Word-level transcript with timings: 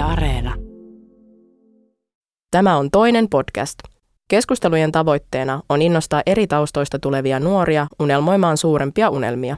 Areena. 0.00 0.54
Tämä 2.50 2.76
on 2.76 2.90
toinen 2.90 3.28
podcast. 3.28 3.78
Keskustelujen 4.28 4.92
tavoitteena 4.92 5.62
on 5.68 5.82
innostaa 5.82 6.22
eri 6.26 6.46
taustoista 6.46 6.98
tulevia 6.98 7.40
nuoria 7.40 7.86
unelmoimaan 7.98 8.56
suurempia 8.56 9.10
unelmia. 9.10 9.56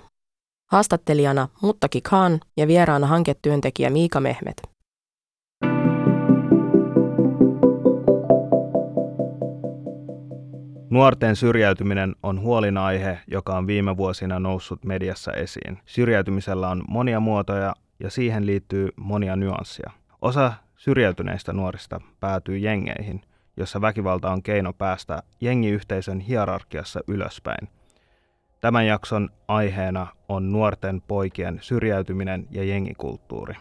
Haastattelijana 0.70 1.48
Muttaki 1.62 2.00
Khan 2.00 2.40
ja 2.56 2.68
vieraana 2.68 3.06
hanketyöntekijä 3.06 3.90
Miika 3.90 4.20
Mehmet. 4.20 4.62
Nuorten 10.90 11.36
syrjäytyminen 11.36 12.14
on 12.22 12.40
huolinaihe, 12.40 13.18
joka 13.26 13.56
on 13.56 13.66
viime 13.66 13.96
vuosina 13.96 14.38
noussut 14.38 14.84
mediassa 14.84 15.32
esiin. 15.32 15.78
Syrjäytymisellä 15.86 16.68
on 16.68 16.84
monia 16.88 17.20
muotoja 17.20 17.74
ja 18.00 18.10
siihen 18.10 18.46
liittyy 18.46 18.88
monia 18.96 19.36
nyanssia. 19.36 19.90
Osa 20.22 20.52
syrjäytyneistä 20.76 21.52
nuorista 21.52 22.00
päätyy 22.20 22.58
jengeihin, 22.58 23.20
jossa 23.56 23.80
väkivalta 23.80 24.30
on 24.30 24.42
keino 24.42 24.72
päästä 24.72 25.22
jengiyhteisön 25.40 26.20
hierarkiassa 26.20 27.00
ylöspäin. 27.08 27.68
Tämän 28.60 28.86
jakson 28.86 29.28
aiheena 29.48 30.06
on 30.28 30.52
nuorten 30.52 31.00
poikien 31.00 31.58
syrjäytyminen 31.60 32.46
ja 32.50 32.64
jengikulttuuri. 32.64 33.54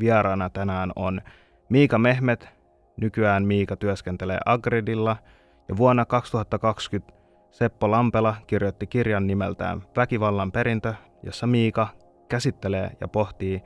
Vieraana 0.00 0.50
tänään 0.50 0.92
on 0.96 1.20
Miika 1.68 1.98
Mehmet. 1.98 2.48
Nykyään 2.96 3.44
Miika 3.44 3.76
työskentelee 3.76 4.38
Agridilla– 4.44 5.16
ja 5.68 5.76
vuonna 5.76 6.04
2020 6.04 7.12
Seppo 7.50 7.90
Lampela 7.90 8.36
kirjoitti 8.46 8.86
kirjan 8.86 9.26
nimeltään 9.26 9.82
Väkivallan 9.96 10.52
perintö, 10.52 10.94
jossa 11.22 11.46
Miika 11.46 11.88
käsittelee 12.28 12.90
ja 13.00 13.08
pohtii 13.08 13.62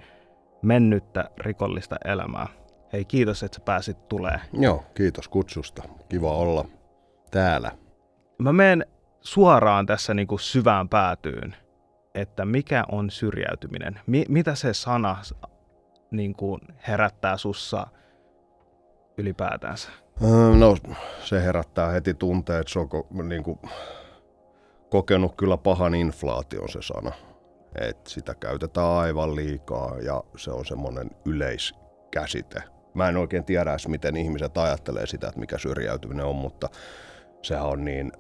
mennyttä 0.63 1.31
rikollista 1.39 1.97
elämää. 2.05 2.47
Hei, 2.93 3.05
kiitos, 3.05 3.43
että 3.43 3.57
sä 3.57 3.63
pääsit 3.65 4.09
tulee. 4.09 4.41
Joo, 4.53 4.85
kiitos 4.95 5.29
kutsusta. 5.29 5.83
Kiva 6.09 6.33
olla 6.33 6.65
täällä. 7.31 7.73
Mä 8.39 8.53
menen 8.53 8.87
suoraan 9.21 9.87
tässä 9.87 10.15
niin 10.15 10.29
kuin 10.29 10.41
syvään 10.41 10.89
päätyyn, 10.89 11.57
että 12.15 12.45
mikä 12.45 12.85
on 12.93 13.11
syrjäytyminen? 13.11 14.01
Mi- 14.07 14.25
mitä 14.29 14.55
se 14.55 14.75
sana 14.75 15.17
niin 16.11 16.35
kuin 16.35 16.61
herättää 16.89 17.37
sussa 17.37 17.87
ylipäätänsä? 19.19 19.91
Öö, 20.25 20.57
no 20.57 20.77
se 21.25 21.45
herättää 21.45 21.91
heti 21.91 22.15
tunteet, 22.15 22.69
se 22.69 22.79
on 22.79 22.89
niin 23.29 23.43
kuin, 23.43 23.59
kokenut 24.91 25.35
kyllä 25.37 25.57
pahan 25.57 25.95
inflaation 25.95 26.69
se 26.69 26.79
sana. 26.83 27.13
Et 27.81 28.07
sitä 28.07 28.35
käytetään 28.35 28.87
aivan 28.87 29.37
liikaa 29.37 29.99
ja 29.99 30.23
se 30.37 30.51
on 30.51 30.67
semmoinen 30.67 31.11
yleiskäsite. 31.25 32.63
Mä 32.95 33.09
en 33.09 33.17
oikein 33.17 33.45
tiedä 33.45 33.71
edes, 33.71 33.89
miten 33.89 34.17
ihmiset 34.17 34.59
ajattelee 34.59 35.07
sitä, 35.07 35.29
että 35.29 35.41
mikä 35.41 35.59
syrjäytyminen 35.59 36.25
on, 36.27 36.37
mutta 36.37 36.69
sehän 37.43 37.67
on 37.67 37.85
niin, 37.85 38.13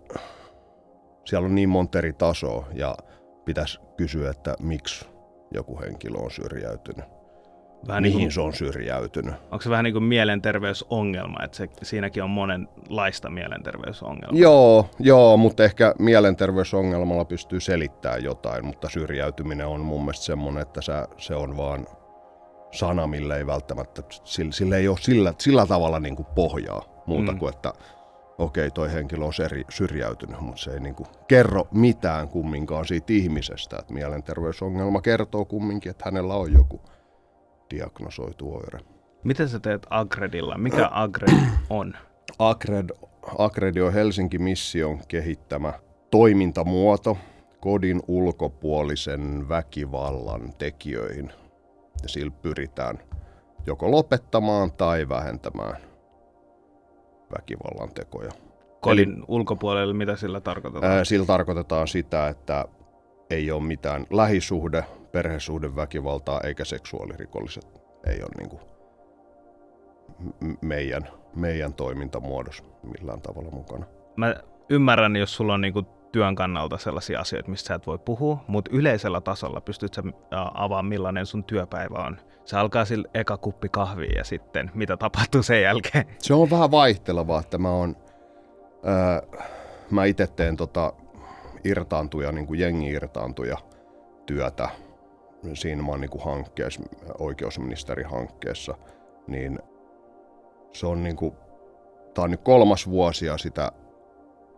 siellä 1.25 1.47
on 1.47 1.55
niin 1.55 1.69
monta 1.69 1.99
eri 1.99 2.13
tasoa 2.13 2.67
ja 2.75 2.97
pitäisi 3.45 3.81
kysyä, 3.97 4.31
että 4.31 4.55
miksi 4.61 5.09
joku 5.51 5.81
henkilö 5.81 6.19
on 6.19 6.31
syrjäytynyt 6.31 7.18
vähän 7.87 8.03
mihin 8.03 8.17
niin 8.17 8.27
kuin, 8.27 8.33
se 8.33 8.41
on 8.41 8.55
syrjäytynyt. 8.55 9.35
Onko 9.51 9.61
se 9.61 9.71
vähän 9.71 9.85
niin 9.85 9.93
kuin 9.93 10.05
mielenterveysongelma, 10.05 11.45
että 11.45 11.57
se, 11.57 11.69
siinäkin 11.83 12.23
on 12.23 12.31
monenlaista 12.31 13.31
mielenterveysongelmaa? 13.31 14.41
Joo, 14.41 14.91
joo, 14.99 15.37
mutta 15.37 15.65
ehkä 15.65 15.95
mielenterveysongelmalla 15.99 17.25
pystyy 17.25 17.61
selittämään 17.61 18.25
jotain, 18.25 18.67
mutta 18.67 18.89
syrjäytyminen 18.89 19.67
on 19.67 19.81
mun 19.81 20.01
mielestä 20.01 20.25
semmoinen, 20.25 20.63
että 20.63 20.83
se, 20.83 20.93
se 21.17 21.35
on 21.35 21.57
vaan 21.57 21.87
sana, 22.71 23.07
millä 23.07 23.37
ei 23.37 23.47
välttämättä, 23.47 24.03
sillä, 24.25 24.53
sillä 24.53 24.77
ei 24.77 24.89
ole 24.89 24.99
sillä, 25.01 25.35
sillä 25.39 25.67
tavalla 25.67 26.01
niin 26.01 26.17
kuin 26.17 26.27
pohjaa 26.35 26.83
muuta 27.07 27.33
mm. 27.33 27.39
kuin, 27.39 27.55
että 27.55 27.73
okei, 28.39 28.67
okay, 28.67 28.71
toi 28.71 28.93
henkilö 28.93 29.25
on 29.25 29.33
eri, 29.45 29.65
syrjäytynyt, 29.69 30.41
mutta 30.41 30.63
se 30.63 30.71
ei 30.71 30.81
niin 30.81 30.95
kuin 30.95 31.09
kerro 31.29 31.69
mitään 31.73 32.29
kumminkaan 32.29 32.85
siitä 32.85 33.13
ihmisestä. 33.13 33.77
Että 33.79 33.95
mielenterveysongelma 33.95 35.01
kertoo 35.01 35.45
kumminkin, 35.45 35.91
että 35.91 36.05
hänellä 36.05 36.35
on 36.35 36.53
joku 36.53 36.81
diagnosoitu 37.71 38.55
oire. 38.55 38.79
Miten 39.25 39.49
sä 39.49 39.61
teet 39.61 39.87
Agredilla? 39.91 40.59
Mikä 40.59 40.91
Agred 41.05 41.39
on? 41.71 41.95
Agred, 42.39 42.91
Agred 43.39 43.77
on 43.77 43.93
Helsinki 43.93 44.39
Mission 44.39 45.01
kehittämä 45.09 45.73
toimintamuoto 46.11 47.19
kodin 47.61 48.03
ulkopuolisen 48.09 49.49
väkivallan 49.49 50.53
tekijöihin. 50.59 51.33
Ja 52.03 52.09
sillä 52.09 52.33
pyritään 52.43 52.99
joko 53.67 53.91
lopettamaan 53.91 54.73
tai 54.73 55.09
vähentämään 55.09 55.77
väkivallan 57.39 57.95
tekoja. 57.95 58.31
Kodin 58.81 59.13
Eli, 59.15 59.25
ulkopuolelle, 59.29 59.95
mitä 59.95 60.17
sillä 60.17 60.41
tarkoitetaan? 60.41 60.93
Ää, 60.93 61.05
sillä 61.05 61.27
tarkoitetaan 61.27 61.89
sitä, 61.89 62.29
että 62.29 62.65
ei 63.31 63.51
ole 63.51 63.63
mitään 63.63 64.07
lähisuhde, 64.11 64.85
perhesuhdeväkivaltaa 65.13 66.41
eikä 66.41 66.65
seksuaalirikolliset 66.65 67.83
ei 68.07 68.23
ole 68.23 68.31
niin 68.39 68.49
kuin 68.49 68.63
meidän, 70.61 71.09
meidän 71.37 71.75
toimintamuodossa 71.75 72.65
millään 72.83 73.21
tavalla 73.21 73.51
mukana. 73.51 73.87
Mä 74.17 74.35
ymmärrän, 74.69 75.17
jos 75.17 75.35
sulla 75.35 75.55
on 75.55 75.61
niin 75.61 75.73
kuin 75.73 75.87
työn 76.13 76.35
kannalta 76.35 76.79
sellaisia 76.79 77.21
asioita, 77.21 77.51
mistä 77.51 77.69
sä 77.69 77.75
et 77.75 77.87
voi 77.87 77.99
puhua, 77.99 78.45
mutta 78.47 78.71
yleisellä 78.75 79.21
tasolla 79.21 79.61
pystyt 79.61 79.95
sä 79.95 80.03
avaamaan, 80.55 80.87
millainen 80.87 81.27
sun 81.27 81.45
työpäivä 81.45 81.99
on. 81.99 82.19
Se 82.45 82.57
alkaa 82.57 82.85
sillä 82.85 83.09
eka 83.15 83.37
kuppi 83.37 83.69
kahvia 83.69 84.19
ja 84.19 84.25
sitten 84.25 84.71
mitä 84.75 84.97
tapahtuu 84.97 85.43
sen 85.43 85.63
jälkeen? 85.63 86.05
Se 86.19 86.35
on 86.35 86.51
vähän 86.51 86.71
vaihtelevaa, 86.71 87.41
että 87.41 87.59
mä 87.59 87.71
oon, 87.71 87.97
ää, 88.85 89.23
mä 89.91 90.05
itse 90.05 90.27
teen 90.27 90.57
tota 90.57 90.93
irtaantuja, 91.65 92.33
niin 92.33 92.47
kuin 92.47 92.61
jengi 92.61 92.91
irtaantuja 92.91 93.57
työtä 94.27 94.69
siinä 95.55 95.83
mä 95.83 95.89
oon 95.89 96.01
niin 96.01 96.11
kuin 96.11 96.25
hankkeessa, 96.25 96.83
oikeusministerihankkeessa, 97.19 98.75
niin 99.27 99.59
se 100.73 100.87
on 100.87 101.03
niin 101.03 101.17
kuin, 101.17 101.35
tää 102.15 102.25
on 102.25 102.31
nyt 102.31 102.43
kolmas 102.43 102.91
vuosi 102.91 103.27
ja 103.27 103.39
sitä 103.39 103.73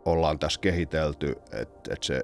ollaan 0.04 0.38
tässä 0.38 0.60
kehitelty, 0.60 1.36
että 1.52 1.94
et 1.94 2.02
se, 2.02 2.22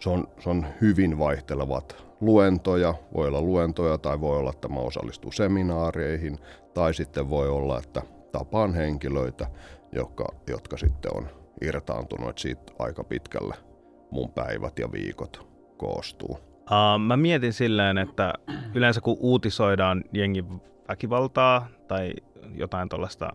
se, 0.00 0.10
on, 0.10 0.28
se 0.40 0.50
on 0.50 0.66
hyvin 0.80 1.18
vaihtelevat 1.18 2.04
luentoja, 2.20 2.94
voi 3.14 3.28
olla 3.28 3.42
luentoja 3.42 3.98
tai 3.98 4.20
voi 4.20 4.38
olla, 4.38 4.50
että 4.50 4.68
mä 4.68 4.80
osallistun 4.80 5.32
seminaareihin 5.32 6.38
tai 6.74 6.94
sitten 6.94 7.30
voi 7.30 7.48
olla, 7.48 7.78
että 7.78 8.02
tapaan 8.32 8.74
henkilöitä, 8.74 9.46
jotka, 9.92 10.24
jotka 10.46 10.76
sitten 10.76 11.16
on 11.16 11.28
irtaantunut, 11.62 12.28
että 12.28 12.42
siitä 12.42 12.72
aika 12.78 13.04
pitkälle 13.04 13.54
mun 14.10 14.30
päivät 14.30 14.78
ja 14.78 14.92
viikot 14.92 15.48
koostuu. 15.76 16.53
Uh, 16.64 17.00
mä 17.00 17.16
mietin 17.16 17.52
silleen, 17.52 17.98
että 17.98 18.32
yleensä 18.74 19.00
kun 19.00 19.16
uutisoidaan 19.20 20.04
jengin 20.12 20.46
väkivaltaa 20.88 21.66
tai 21.88 22.12
jotain 22.54 22.88
tuollaista 22.88 23.32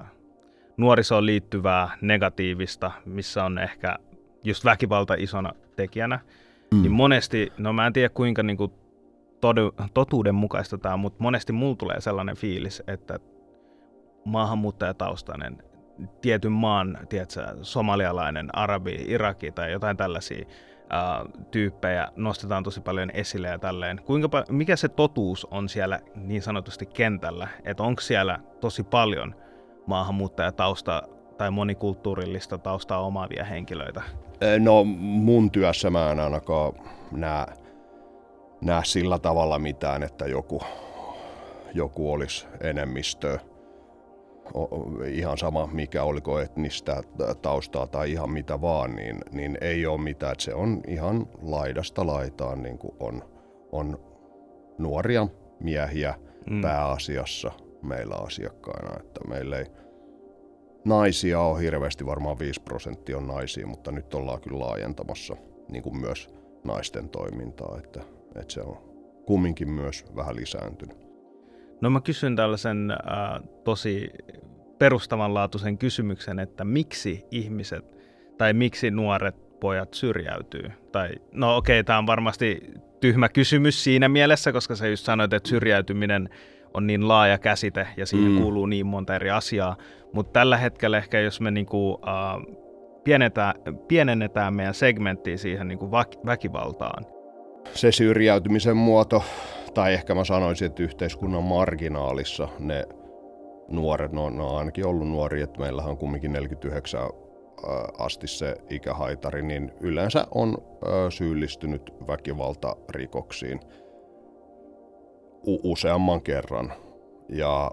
nuorisoon 0.78 1.26
liittyvää 1.26 1.98
negatiivista, 2.02 2.92
missä 3.06 3.44
on 3.44 3.58
ehkä 3.58 3.96
just 4.44 4.66
väkivalta 4.66 5.14
isona 5.18 5.54
tekijänä, 5.76 6.20
mm. 6.72 6.82
niin 6.82 6.92
monesti, 6.92 7.54
no 7.58 7.74
mä 7.74 7.88
en 7.88 7.94
tiedä 7.94 8.10
kuinka 8.10 8.44
niin 8.44 8.58
kuin 8.58 8.72
todu, 9.42 9.76
totuuden 9.94 10.36
mukaista 10.36 10.78
tämä 10.78 10.94
on, 10.94 11.00
mutta 11.00 11.24
monesti 11.24 11.54
mulla 11.54 11.76
tulee 11.76 12.02
sellainen 12.02 12.36
fiilis, 12.36 12.84
että 12.88 13.20
maahanmuuttajataustainen 14.26 15.64
tietyn 16.22 16.52
maan, 16.52 16.98
tiedätkö, 17.10 17.42
somalialainen, 17.62 18.56
arabi, 18.56 19.06
iraki 19.08 19.52
tai 19.52 19.72
jotain 19.72 19.98
tällaisia 19.98 20.46
äh, 20.94 21.26
tyyppejä 21.52 22.08
nostetaan 22.16 22.64
tosi 22.64 22.82
paljon 22.82 23.12
esille 23.14 23.48
ja 23.48 23.60
tälleen. 23.60 24.02
Kuinka, 24.06 24.44
mikä 24.50 24.76
se 24.76 24.88
totuus 24.88 25.46
on 25.46 25.70
siellä 25.70 26.00
niin 26.16 26.42
sanotusti 26.42 26.86
kentällä? 26.86 27.48
Että 27.63 27.84
onko 27.84 28.02
siellä 28.02 28.40
tosi 28.60 28.84
paljon 28.84 29.36
maahanmuuttajatausta 29.86 31.04
tai 31.38 31.52
monikulttuurillista 31.52 32.58
taustaa 32.58 33.06
omaavia 33.06 33.46
henkilöitä? 33.46 34.02
No 34.60 34.84
mun 34.84 35.52
työssä 35.52 35.90
mä 35.90 36.12
en 36.12 36.19
ainakaan 36.19 36.74
näe, 37.12 37.46
näe 38.62 38.81
sillä 38.86 39.19
tavalla 39.19 39.60
mitään, 39.60 40.04
että 40.04 40.25
joku, 40.25 40.62
joku 41.74 42.13
olisi 42.13 42.48
enemmistö 42.62 43.40
ihan 45.12 45.38
sama 45.38 45.69
mikä 45.72 46.04
oliko 46.04 46.40
etnistä 46.40 47.04
taustaa 47.42 47.88
tai 47.88 48.12
ihan 48.12 48.31
mitä 48.31 48.62
vaan, 48.62 48.96
niin, 48.96 49.18
niin 49.31 49.57
ei 49.62 49.86
ole 49.86 50.01
mitään. 50.01 50.31
Että 50.31 50.44
se 50.44 50.54
on 50.54 50.81
ihan 50.88 51.28
laidasta 51.42 52.07
laitaan, 52.07 52.63
niin 52.63 52.78
kuin 52.78 52.96
on, 53.00 53.24
on 53.72 54.00
nuoria 54.78 55.28
miehiä 55.60 56.16
mm. 56.50 56.62
pääasiassa 56.62 57.51
meillä 57.81 58.16
asiakkaina. 58.16 59.00
Että 59.00 59.19
meillä 59.28 59.57
ei 59.57 59.66
naisia 60.86 61.40
ole 61.42 61.62
hirveästi, 61.62 62.06
varmaan 62.06 62.40
5 62.40 62.62
prosenttia 62.62 63.18
on 63.18 63.28
naisia, 63.28 63.68
mutta 63.68 63.92
nyt 63.92 64.13
ollaan 64.13 64.42
kyllä 64.42 64.60
laajentamassa 64.60 65.36
niin 65.72 65.84
kuin 65.84 65.98
myös 65.98 66.30
naisten 66.63 67.10
toimintaa, 67.10 67.78
että, 67.78 68.01
että 68.36 68.54
se 68.54 68.62
on 68.62 68.78
kumminkin 69.25 69.69
myös 69.69 70.06
vähän 70.16 70.36
lisääntynyt. 70.36 71.09
No 71.81 71.90
mä 71.90 72.02
kysyn 72.02 72.36
tällaisen 72.36 72.92
äh, 72.92 73.42
tosi 73.64 74.10
perustavanlaatuisen 74.80 75.78
kysymyksen, 75.78 76.40
että 76.40 76.64
miksi 76.64 77.26
ihmiset 77.31 77.86
tai 78.38 78.54
miksi 78.54 78.92
nuoret 78.92 79.60
pojat 79.60 79.94
syrjäytyy? 79.94 80.72
Tai, 80.92 81.10
no 81.31 81.58
okei, 81.58 81.80
okay, 81.80 81.84
tämä 81.84 82.00
on 82.00 82.08
varmasti 82.08 82.74
tyhmä 83.00 83.30
kysymys 83.30 83.84
siinä 83.84 84.10
mielessä, 84.10 84.52
koska 84.52 84.76
sä 84.76 84.88
just 84.88 85.06
sanoit, 85.06 85.34
että 85.34 85.50
syrjäytyminen 85.50 86.30
on 86.74 86.88
niin 86.88 87.08
laaja 87.08 87.38
käsite 87.38 87.88
ja 87.98 88.06
siihen 88.06 88.32
mm. 88.32 88.42
kuuluu 88.42 88.66
niin 88.66 88.88
monta 88.88 89.16
eri 89.16 89.30
asiaa. 89.30 89.78
Mutta 90.14 90.40
tällä 90.40 90.58
hetkellä 90.58 90.98
ehkä 90.98 91.20
jos 91.20 91.42
me 91.42 91.52
niinku, 91.52 91.92
uh, 91.92 92.58
pienetään, 93.04 93.56
pienennetään 93.88 94.54
meidän 94.54 94.74
segmenttiä 94.74 95.38
siihen 95.38 95.68
niinku 95.68 95.92
väkivaltaan. 96.25 97.06
Se 97.74 97.92
syrjäytymisen 97.92 98.78
muoto, 98.78 99.24
tai 99.74 99.94
ehkä 99.94 100.16
mä 100.16 100.24
sanoisin, 100.24 100.66
että 100.66 100.83
yhteiskunnan 100.83 101.44
marginaalissa 101.44 102.48
ne 102.60 102.86
nuoret, 103.68 104.12
no, 104.12 104.30
no 104.30 104.56
ainakin 104.56 104.86
ollut 104.86 105.07
nuoria, 105.07 105.44
että 105.44 105.60
meillähän 105.60 105.92
on 105.92 105.98
kumminkin 105.98 106.31
49 106.33 107.10
asti 107.98 108.27
se 108.27 108.56
ikähaitari, 108.69 109.42
niin 109.42 109.71
yleensä 109.80 110.27
on 110.31 110.57
syyllistynyt 111.10 111.94
väkivaltarikoksiin 112.07 113.60
useamman 115.45 116.22
kerran. 116.22 116.74
Ja 117.30 117.72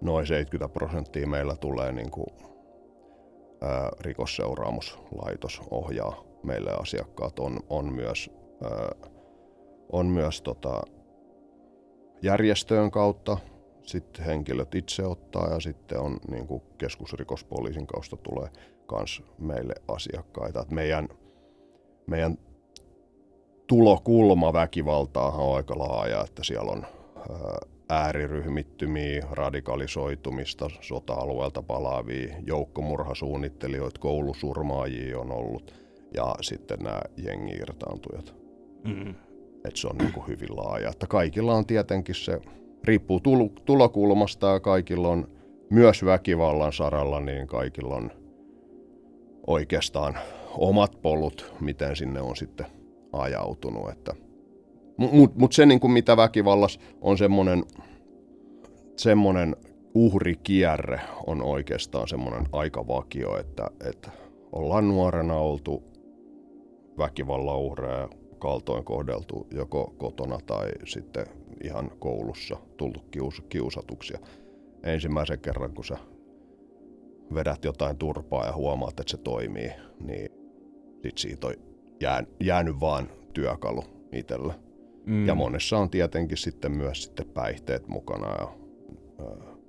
noin 0.00 0.26
70 0.26 0.72
prosenttia 0.72 1.26
meillä 1.26 1.56
tulee 1.56 1.92
niin 1.92 2.10
kuin, 2.10 2.26
ää, 3.60 3.90
rikosseuraamuslaitos 4.00 5.60
ohjaa 5.70 6.24
meille 6.42 6.70
asiakkaat. 6.80 7.38
On, 7.38 7.60
on 7.70 7.92
myös, 7.92 8.30
ää, 8.62 9.10
on 9.92 10.06
myös 10.06 10.42
tota, 10.42 10.82
järjestöön 12.22 12.90
kautta 12.90 13.38
sitten 13.88 14.24
henkilöt 14.24 14.74
itse 14.74 15.06
ottaa 15.06 15.48
ja 15.52 15.60
sitten 15.60 16.00
on 16.00 16.16
niin 16.30 16.46
kuin 16.46 16.62
keskusrikospoliisin 16.78 17.86
kautta 17.86 18.16
tulee 18.16 18.48
myös 18.92 19.22
meille 19.38 19.74
asiakkaita. 19.88 20.60
Et 20.60 20.70
meidän, 20.70 21.08
meidän 22.06 22.38
tulokulma 23.66 24.52
väkivaltaahan 24.52 25.40
on 25.40 25.56
aika 25.56 25.78
laaja, 25.78 26.24
että 26.24 26.44
siellä 26.44 26.72
on 26.72 26.86
ääriryhmittymiä, 27.88 29.26
radikalisoitumista, 29.30 30.70
sota-alueelta 30.80 31.62
palaavia, 31.62 32.34
joukkomurhasuunnittelijoita, 32.46 34.00
koulusurmaajia 34.00 35.18
on 35.18 35.32
ollut 35.32 35.74
ja 36.14 36.34
sitten 36.40 36.78
nämä 36.78 37.00
jengi-irtaantujat. 37.16 38.34
Mm. 38.84 39.14
Et 39.64 39.76
se 39.76 39.88
on 39.88 39.98
niin 39.98 40.12
kuin 40.12 40.26
hyvin 40.26 40.56
laaja. 40.56 40.90
Että 40.90 41.06
kaikilla 41.06 41.54
on 41.54 41.66
tietenkin 41.66 42.14
se 42.14 42.40
riippuu 42.84 43.20
tulokulmasta 43.64 44.46
ja 44.46 44.60
kaikilla 44.60 45.08
on 45.08 45.28
myös 45.70 46.04
väkivallan 46.04 46.72
saralla, 46.72 47.20
niin 47.20 47.46
kaikilla 47.46 47.94
on 47.94 48.10
oikeastaan 49.46 50.18
omat 50.58 51.02
polut, 51.02 51.54
miten 51.60 51.96
sinne 51.96 52.20
on 52.20 52.36
sitten 52.36 52.66
ajautunut. 53.12 53.90
Että, 53.90 54.14
Mutta 54.96 55.40
mut 55.40 55.52
se, 55.52 55.66
niin 55.66 55.80
kuin 55.80 55.90
mitä 55.90 56.16
väkivallas 56.16 56.80
on 57.00 57.18
semmoinen, 57.18 57.64
semmoinen 58.96 59.56
uhrikierre 59.94 61.00
on 61.26 61.42
oikeastaan 61.42 62.08
semmoinen 62.08 62.46
aika 62.52 62.86
vakio, 62.86 63.38
että, 63.38 63.70
että 63.88 64.10
ollaan 64.52 64.88
nuorena 64.88 65.36
oltu 65.36 65.82
väkivallan 66.98 67.58
uhreja, 67.58 68.08
kaltoin 68.38 68.84
kohdeltu 68.84 69.46
joko 69.50 69.94
kotona 69.98 70.38
tai 70.46 70.70
sitten 70.86 71.26
ihan 71.64 71.90
koulussa 71.98 72.56
tullut 72.76 73.08
kius, 73.10 73.42
kiusatuksia. 73.48 74.18
Ensimmäisen 74.82 75.38
kerran, 75.38 75.74
kun 75.74 75.84
sä 75.84 75.98
vedät 77.34 77.64
jotain 77.64 77.96
turpaa 77.96 78.46
ja 78.46 78.52
huomaat, 78.52 79.00
että 79.00 79.10
se 79.10 79.16
toimii, 79.16 79.70
niin 80.00 80.28
sit 81.02 81.18
siitä 81.18 81.46
on 81.46 81.54
jää, 82.00 82.24
jäänyt 82.40 82.80
vaan 82.80 83.08
työkalu 83.32 83.84
itsellä. 84.12 84.54
Mm. 85.06 85.26
Ja 85.26 85.34
monessa 85.34 85.78
on 85.78 85.90
tietenkin 85.90 86.38
sitten 86.38 86.72
myös 86.72 87.02
sitten 87.02 87.26
päihteet 87.26 87.88
mukana 87.88 88.28
ja 88.28 88.48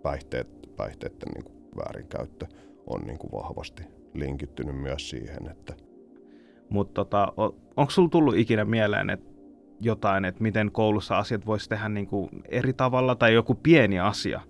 päihteet, 0.02 0.48
päihteiden 0.76 1.30
niin 1.34 1.44
kuin 1.44 1.60
väärinkäyttö 1.76 2.46
on 2.88 3.02
niin 3.02 3.18
kuin 3.18 3.32
vahvasti 3.32 3.84
linkittynyt 4.14 4.82
myös 4.82 5.10
siihen, 5.10 5.48
että 5.52 5.74
mutta 6.70 6.94
tota, 6.94 7.34
onko 7.78 7.90
sulla 7.90 8.10
tullut 8.10 8.36
ikinä 8.38 8.66
mieleen, 8.66 9.10
että 9.10 9.30
jotain, 9.82 10.26
että 10.26 10.44
miten 10.44 10.72
koulussa 10.72 11.18
asiat 11.18 11.46
voisi 11.46 11.70
tehdä 11.70 11.90
niin 11.90 12.08
kuin 12.08 12.30
eri 12.50 12.74
tavalla 12.74 13.16
tai 13.16 13.34
joku 13.34 13.56
pieni 13.56 14.00
asia, 14.00 14.42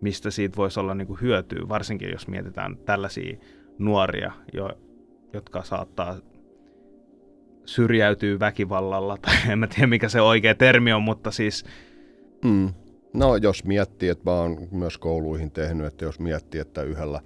mistä 0.00 0.30
siitä 0.30 0.56
voisi 0.56 0.80
olla 0.80 0.94
niin 0.94 1.06
kuin 1.06 1.20
hyötyä, 1.20 1.68
varsinkin 1.68 2.10
jos 2.10 2.28
mietitään 2.28 2.76
tällaisia 2.76 3.36
nuoria, 3.78 4.32
jo, 4.52 4.70
jotka 5.32 5.62
saattaa 5.62 6.16
syrjäytyy 7.64 8.40
väkivallalla, 8.40 9.16
tai 9.16 9.34
en 9.52 9.58
mä 9.58 9.66
tiedä 9.66 9.86
mikä 9.86 10.08
se 10.08 10.20
oikea 10.20 10.54
termi 10.54 10.92
on, 10.92 11.02
mutta 11.02 11.30
siis... 11.30 11.64
Mm. 12.44 12.68
No 13.14 13.36
jos 13.36 13.64
miettii, 13.64 14.08
että 14.08 14.30
mä 14.30 14.36
oon 14.36 14.68
myös 14.70 14.98
kouluihin 14.98 15.50
tehnyt, 15.50 15.86
että 15.86 16.04
jos 16.04 16.20
miettii, 16.20 16.60
että 16.60 16.82
yhdellä 16.82 17.20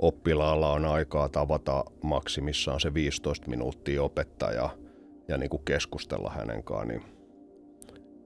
oppilaalla 0.00 0.72
on 0.72 0.84
aikaa 0.84 1.28
tavata 1.28 1.84
maksimissaan 2.02 2.80
se 2.80 2.94
15 2.94 3.50
minuuttia 3.50 4.02
opettajaa, 4.02 4.74
ja 5.28 5.38
niin 5.38 5.50
kuin 5.50 5.64
keskustella 5.64 6.30
hänen 6.30 6.62
kanssaan, 6.62 6.88
niin 6.88 7.02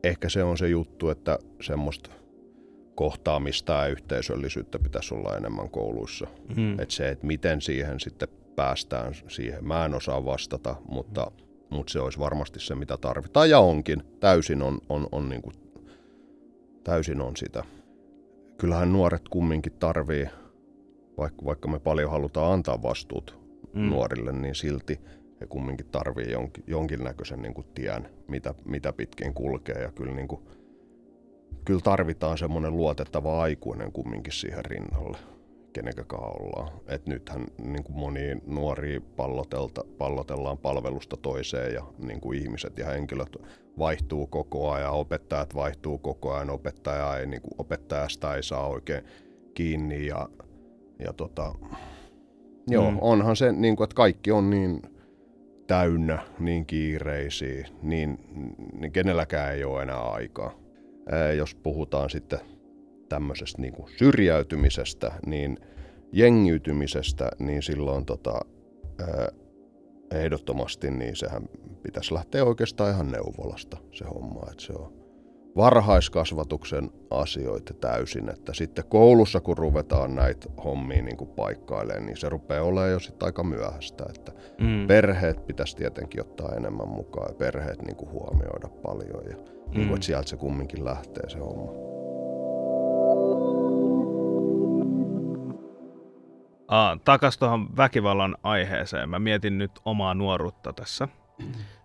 ehkä 0.04 0.28
se 0.28 0.42
on 0.42 0.58
se 0.58 0.68
juttu, 0.68 1.08
että 1.08 1.38
semmoista 1.62 2.10
kohtaamista 2.94 3.72
ja 3.72 3.86
yhteisöllisyyttä 3.86 4.78
pitäisi 4.78 5.14
olla 5.14 5.36
enemmän 5.36 5.70
kouluissa. 5.70 6.26
Mm. 6.56 6.80
Että 6.80 6.94
se, 6.94 7.08
että 7.08 7.26
miten 7.26 7.60
siihen 7.60 8.00
sitten 8.00 8.28
päästään 8.56 9.14
siihen, 9.28 9.68
mä 9.68 9.84
en 9.84 9.94
osaa 9.94 10.24
vastata, 10.24 10.76
mutta, 10.88 11.30
mutta 11.70 11.92
se 11.92 12.00
olisi 12.00 12.18
varmasti 12.18 12.60
se, 12.60 12.74
mitä 12.74 12.96
tarvitaan 12.96 13.50
ja 13.50 13.58
onkin. 13.58 14.02
Täysin 14.20 14.62
on, 14.62 14.78
on, 14.88 15.08
on, 15.12 15.28
niin 15.28 15.42
kuin, 15.42 15.54
täysin 16.84 17.20
on 17.20 17.36
sitä. 17.36 17.64
Kyllähän 18.58 18.92
nuoret 18.92 19.28
kumminkin 19.28 19.72
tarvii, 19.72 20.26
vaikka, 21.18 21.44
vaikka 21.44 21.68
me 21.68 21.78
paljon 21.78 22.10
halutaan 22.10 22.52
antaa 22.52 22.82
vastuut 22.82 23.38
mm. 23.72 23.90
nuorille, 23.90 24.32
niin 24.32 24.54
silti– 24.54 25.00
he 25.40 25.46
kumminkin 25.48 25.86
tarvii 25.86 26.32
jonkin, 26.32 26.64
jonkinnäköisen 26.66 27.42
niin 27.42 27.54
kuin 27.54 27.66
tien, 27.74 28.08
mitä, 28.28 28.54
mitä 28.64 28.92
pitkin 28.92 29.34
kulkee. 29.34 29.82
Ja 29.82 29.92
kyllä, 29.92 30.14
niin 30.14 30.28
kuin, 30.28 30.42
kyllä 31.64 31.80
tarvitaan 31.80 32.38
semmoinen 32.38 32.76
luotettava 32.76 33.42
aikuinen 33.42 33.92
kumminkin 33.92 34.32
siihen 34.32 34.64
rinnalle, 34.64 35.18
kenenkäkaan 35.72 36.42
ollaan. 36.42 36.72
Et 36.86 37.06
nythän 37.06 37.46
niin 37.62 37.84
kuin 37.84 37.96
moni 37.96 38.36
nuori 38.46 39.02
pallotellaan 39.98 40.58
palvelusta 40.58 41.16
toiseen 41.16 41.74
ja 41.74 41.82
niin 41.98 42.20
kuin 42.20 42.38
ihmiset 42.38 42.78
ja 42.78 42.86
henkilöt 42.86 43.36
vaihtuu 43.78 44.26
koko 44.26 44.70
ajan, 44.70 44.92
opettajat 44.92 45.54
vaihtuu 45.54 45.98
koko 45.98 46.32
ajan, 46.32 46.50
opettaja 46.50 47.18
ei, 47.18 47.26
niin 47.26 47.42
kuin, 47.42 47.54
opettajasta 47.58 48.34
ei 48.34 48.42
saa 48.42 48.68
oikein 48.68 49.04
kiinni 49.54 50.06
ja, 50.06 50.28
ja 50.98 51.12
tota, 51.12 51.54
Joo, 52.66 52.90
mm. 52.90 52.98
onhan 53.00 53.36
se, 53.36 53.52
niin 53.52 53.76
kuin, 53.76 53.84
että 53.84 53.94
kaikki 53.94 54.30
on 54.30 54.50
niin 54.50 54.82
täynnä, 55.66 56.18
niin 56.38 56.66
kiireisiä, 56.66 57.68
niin, 57.82 58.18
niin 58.72 58.92
kenelläkään 58.92 59.54
ei 59.54 59.64
ole 59.64 59.82
enää 59.82 60.00
aikaa. 60.00 60.54
Ää, 61.10 61.32
jos 61.32 61.54
puhutaan 61.54 62.10
sitten 62.10 62.38
tämmöisestä 63.08 63.62
niin 63.62 63.74
kuin 63.74 63.88
syrjäytymisestä, 63.98 65.12
niin 65.26 65.58
jengiytymisestä, 66.12 67.28
niin 67.38 67.62
silloin 67.62 68.06
tota, 68.06 68.40
ää, 68.98 69.28
ehdottomasti 70.10 70.90
niin 70.90 71.16
sehän 71.16 71.48
pitäisi 71.82 72.14
lähteä 72.14 72.44
oikeastaan 72.44 72.94
ihan 72.94 73.12
neuvolasta 73.12 73.76
se 73.92 74.04
homma. 74.04 74.50
Että 74.50 74.64
se 74.64 74.72
on 74.72 75.03
varhaiskasvatuksen 75.56 76.90
asioita 77.10 77.74
täysin, 77.74 78.28
että 78.28 78.54
sitten 78.54 78.84
koulussa 78.88 79.40
kun 79.40 79.58
ruvetaan 79.58 80.14
näitä 80.14 80.50
hommia 80.64 81.02
niin 81.02 81.16
kuin 81.16 81.30
paikkailemaan, 81.30 82.06
niin 82.06 82.16
se 82.16 82.28
rupeaa 82.28 82.64
olemaan 82.64 82.90
jo 82.90 83.00
sitten 83.00 83.26
aika 83.26 83.42
myöhäistä, 83.42 84.04
että 84.08 84.32
mm. 84.60 84.86
perheet 84.86 85.46
pitäisi 85.46 85.76
tietenkin 85.76 86.20
ottaa 86.20 86.54
enemmän 86.56 86.88
mukaan 86.88 87.28
ja 87.28 87.34
perheet 87.34 87.82
niin 87.82 87.96
kuin 87.96 88.10
huomioida 88.10 88.68
paljon 88.68 89.24
ja 89.30 89.36
mm. 89.36 89.74
niin 89.74 89.88
kuin, 89.88 89.94
että 89.94 90.06
sieltä 90.06 90.28
se 90.28 90.36
kumminkin 90.36 90.84
lähtee 90.84 91.28
se 91.28 91.38
homma. 91.38 91.84
Ah, 96.68 97.00
takas 97.04 97.38
tuohon 97.38 97.76
väkivallan 97.76 98.36
aiheeseen. 98.42 99.08
Mä 99.08 99.18
mietin 99.18 99.58
nyt 99.58 99.70
omaa 99.84 100.14
nuoruutta 100.14 100.72
tässä 100.72 101.08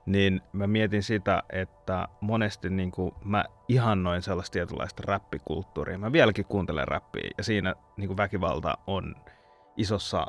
niin 0.10 0.42
mä 0.54 0.68
mietin 0.68 1.04
sitä, 1.04 1.44
että 1.50 2.08
monesti 2.22 2.70
niin 2.70 2.92
kuin 2.92 3.12
mä 3.24 3.46
ihannoin 3.68 4.22
sellaista 4.22 4.54
tietynlaista 4.54 5.04
räppikulttuuria. 5.06 5.98
Mä 5.98 6.12
vieläkin 6.12 6.46
kuuntelen 6.46 6.88
räppiä 6.88 7.30
ja 7.38 7.44
siinä 7.44 7.76
niin 7.98 8.08
kuin 8.08 8.18
väkivalta 8.18 8.78
on 8.88 9.16
isossa 9.78 10.28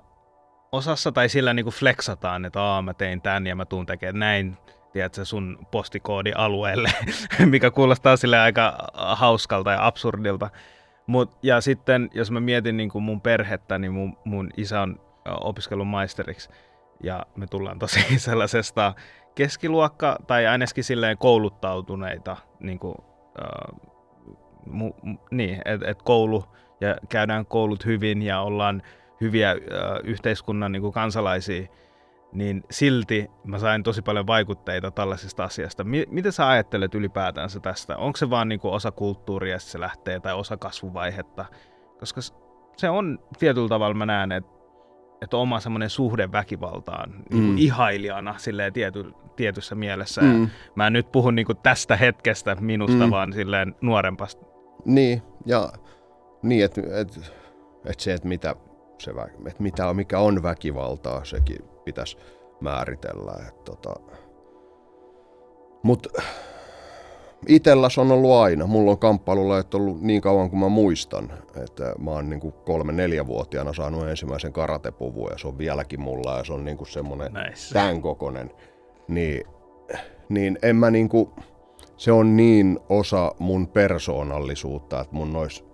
osassa 0.73 1.13
tai 1.13 1.29
sillä 1.29 1.55
niin 1.55 1.65
kuin 1.65 1.75
flexataan, 1.75 2.45
että 2.45 2.63
Aa, 2.63 2.83
mä 2.83 2.95
tein 2.95 3.23
tän 3.23 3.47
ja 3.47 3.57
mä 3.57 3.65
tuun 3.65 3.87
tekemään 3.87 4.19
näin 4.19 4.57
tiedätkö, 4.93 5.25
sun 5.25 5.67
postikoodialueelle, 5.71 6.91
mikä 7.45 7.71
kuulostaa 7.71 8.17
sille 8.17 8.39
aika 8.39 8.89
hauskalta 8.95 9.71
ja 9.71 9.87
absurdilta. 9.87 10.51
Mut, 11.07 11.39
ja 11.43 11.61
sitten, 11.61 12.11
jos 12.15 12.31
mä 12.31 12.41
mietin 12.41 12.77
niin 12.77 12.91
kuin 12.91 13.03
mun 13.03 13.21
perhettä, 13.21 13.79
niin 13.79 13.93
mun, 13.93 14.17
mun 14.25 14.51
isä 14.57 14.81
on 14.81 15.01
opiskellut 15.41 15.89
maisteriksi. 15.89 16.51
Ja 17.03 17.27
me 17.37 17.47
tullaan 17.47 17.79
tosi 17.79 18.19
sellaisesta 18.19 18.95
keskiluokka, 19.35 20.17
tai 20.27 20.47
ainakin 20.47 20.85
silleen 20.85 21.19
kouluttautuneita, 21.19 22.37
niin 22.61 22.79
kuin, 22.79 22.95
äh, 23.43 23.81
mu, 24.67 24.93
niin, 25.31 25.63
että 25.65 25.91
et 25.91 26.03
koulu, 26.03 26.45
ja 26.81 26.97
käydään 27.09 27.47
koulut 27.47 27.87
hyvin, 27.87 28.23
ja 28.23 28.41
ollaan 28.41 28.83
hyviä 29.21 29.51
äh, 29.51 29.57
yhteiskunnan 30.05 30.73
niin 30.73 30.83
kuin 30.83 30.93
kansalaisia, 30.93 31.67
niin 32.33 32.63
silti 32.71 33.31
mä 33.45 33.59
sain 33.59 33.83
tosi 33.83 34.03
paljon 34.03 34.27
vaikutteita 34.27 34.91
tällaisesta 34.91 35.45
asiasta. 35.45 35.85
M- 35.85 36.11
miten 36.11 36.33
sä 36.33 36.49
ajattelet 36.49 36.95
ylipäätänsä 36.95 37.61
tästä? 37.61 37.97
Onko 37.97 38.17
se 38.17 38.31
vaan 38.31 38.49
niin 38.49 38.61
kuin 38.61 38.75
osa 38.75 38.91
kulttuuria, 38.91 39.59
se 39.59 39.81
lähtee, 39.81 40.21
tai 40.21 40.35
osa 40.35 40.57
kasvuvaihetta? 40.57 41.45
Koska 41.99 42.21
se 42.77 42.89
on 42.89 43.19
tietyllä 43.39 43.69
tavalla, 43.69 43.95
mä 43.95 44.07
näen, 44.07 44.33
että 44.33 44.60
että 45.23 45.37
oma 45.37 45.61
semmoinen 45.61 45.91
suhde 45.91 46.33
väkivaltaan 46.33 47.25
niin 47.31 47.43
mm. 47.45 47.59
ihailijana 47.59 48.35
silleen 48.39 48.73
tiety, 48.73 49.13
tietyssä 49.37 49.75
mielessä. 49.75 50.21
Mm. 50.21 50.49
mä 50.75 50.87
en 50.87 50.93
nyt 50.93 51.13
puhu 51.13 51.31
niin 51.31 51.47
kuin 51.47 51.59
tästä 51.59 51.97
hetkestä 51.97 52.57
minusta, 52.61 53.05
mm. 53.05 53.11
vaan 53.11 53.33
silleen 53.33 53.75
nuorempasta. 53.81 54.47
Niin, 54.85 55.23
ja 55.47 55.73
niin, 56.43 56.65
että 56.65 56.81
et, 57.01 57.21
et 57.87 58.01
se, 58.01 58.13
että 58.13 58.29
mitä, 58.29 58.57
se, 58.99 59.13
et 59.47 59.61
mitä, 59.61 59.95
mikä 59.95 60.19
on 60.19 60.43
väkivaltaa, 60.43 61.25
sekin 61.25 61.65
pitäisi 61.85 62.17
määritellä. 62.61 63.33
Et, 63.49 63.65
tota. 63.65 63.95
Mutta 65.83 66.23
Itelläs 67.49 67.99
on 67.99 68.13
ollut 68.13 68.33
aina. 68.33 68.67
Mulla 68.67 68.91
on 68.91 68.99
kamppailulajat 68.99 69.75
ollut 69.75 70.03
niin 70.03 70.21
kauan 70.21 70.51
kuin 70.51 70.61
mä 70.61 70.69
muistan. 70.69 71.33
Että 71.65 71.95
mä 71.99 72.11
oon 72.11 72.31
niin 72.31 72.53
kolme-neljävuotiaana 72.65 73.73
saanut 73.73 74.09
ensimmäisen 74.09 74.53
karatepuvun 74.53 75.29
ja 75.31 75.39
se 75.39 75.49
on 75.49 75.59
vieläkin 75.59 76.01
mulla 76.01 76.39
ja 76.39 76.45
se 76.45 76.53
on 76.53 76.65
niin 76.65 76.87
semmoinen 76.87 77.33
nice. 77.33 77.75
tämän 77.75 78.03
kokonen. 78.03 78.51
Niin, 79.09 79.45
niin 80.29 80.59
en 80.63 80.77
mä 80.77 80.91
niin 80.91 81.09
kuin, 81.09 81.31
se 81.97 82.13
on 82.13 82.37
niin 82.37 82.79
osa 82.89 83.35
mun 83.39 83.69
persoonallisuutta, 83.69 85.01
että 85.01 85.17
mun 85.17 85.37
olisi 85.37 85.65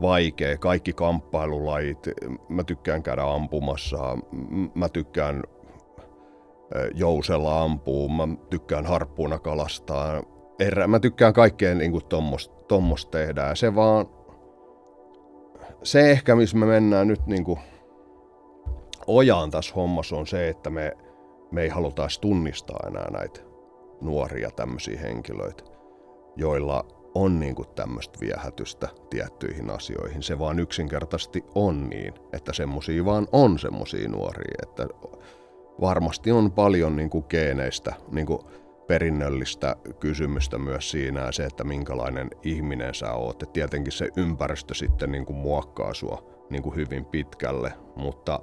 vaikea. 0.00 0.58
Kaikki 0.58 0.92
kamppailulajit, 0.92 2.08
mä 2.48 2.64
tykkään 2.64 3.02
käydä 3.02 3.22
ampumassa, 3.22 4.18
mä 4.74 4.88
tykkään 4.88 5.42
jousella 6.94 7.62
ampuu, 7.62 8.08
mä 8.08 8.28
tykkään 8.50 8.86
harppuuna 8.86 9.38
kalastaa, 9.38 10.22
erä. 10.60 10.86
Mä 10.86 11.00
tykkään 11.00 11.32
kaikkea 11.32 11.74
niin 11.74 11.92
kuin 11.92 12.04
tommosta, 12.04 12.54
tommosta 12.68 13.10
tehdä. 13.10 13.42
Ja 13.42 13.54
se 13.54 13.74
vaan, 13.74 14.06
se 15.82 16.10
ehkä 16.10 16.36
missä 16.36 16.56
me 16.56 16.66
mennään 16.66 17.08
nyt 17.08 17.26
niin 17.26 17.44
kuin 17.44 17.58
ojaan 19.06 19.50
tässä 19.50 19.74
hommassa 19.74 20.16
on 20.16 20.26
se, 20.26 20.48
että 20.48 20.70
me, 20.70 20.96
me 21.50 21.62
ei 21.62 21.68
haluta 21.68 22.06
tunnistaa 22.20 22.80
enää 22.86 23.10
näitä 23.10 23.40
nuoria 24.00 24.50
tämmöisiä 24.50 25.00
henkilöitä, 25.00 25.64
joilla 26.36 26.84
on 27.14 27.40
niin 27.40 27.54
kuin 27.54 27.68
tämmöistä 27.68 28.18
viehätystä 28.20 28.88
tiettyihin 29.10 29.70
asioihin. 29.70 30.22
Se 30.22 30.38
vaan 30.38 30.58
yksinkertaisesti 30.58 31.44
on 31.54 31.90
niin, 31.90 32.14
että 32.32 32.52
semmosia 32.52 33.04
vaan 33.04 33.28
on 33.32 33.58
semmosia 33.58 34.08
nuoria, 34.08 34.54
että 34.62 34.86
varmasti 35.80 36.32
on 36.32 36.52
paljon 36.52 36.96
niin 36.96 37.10
kuin 37.10 37.24
geeneistä, 37.28 37.94
niin 38.10 38.26
kuin 38.26 38.40
perinnöllistä 38.90 39.76
kysymystä 40.00 40.58
myös 40.58 40.90
siinä 40.90 41.32
se, 41.32 41.44
että 41.44 41.64
minkälainen 41.64 42.30
ihminen 42.42 42.94
sä 42.94 43.12
oot. 43.12 43.42
Et 43.42 43.52
tietenkin 43.52 43.92
se 43.92 44.08
ympäristö 44.16 44.74
sitten 44.74 45.12
niin 45.12 45.26
kuin 45.26 45.36
muokkaa 45.36 45.94
sua 45.94 46.46
niin 46.50 46.62
kuin 46.62 46.76
hyvin 46.76 47.04
pitkälle, 47.04 47.72
mutta, 47.96 48.40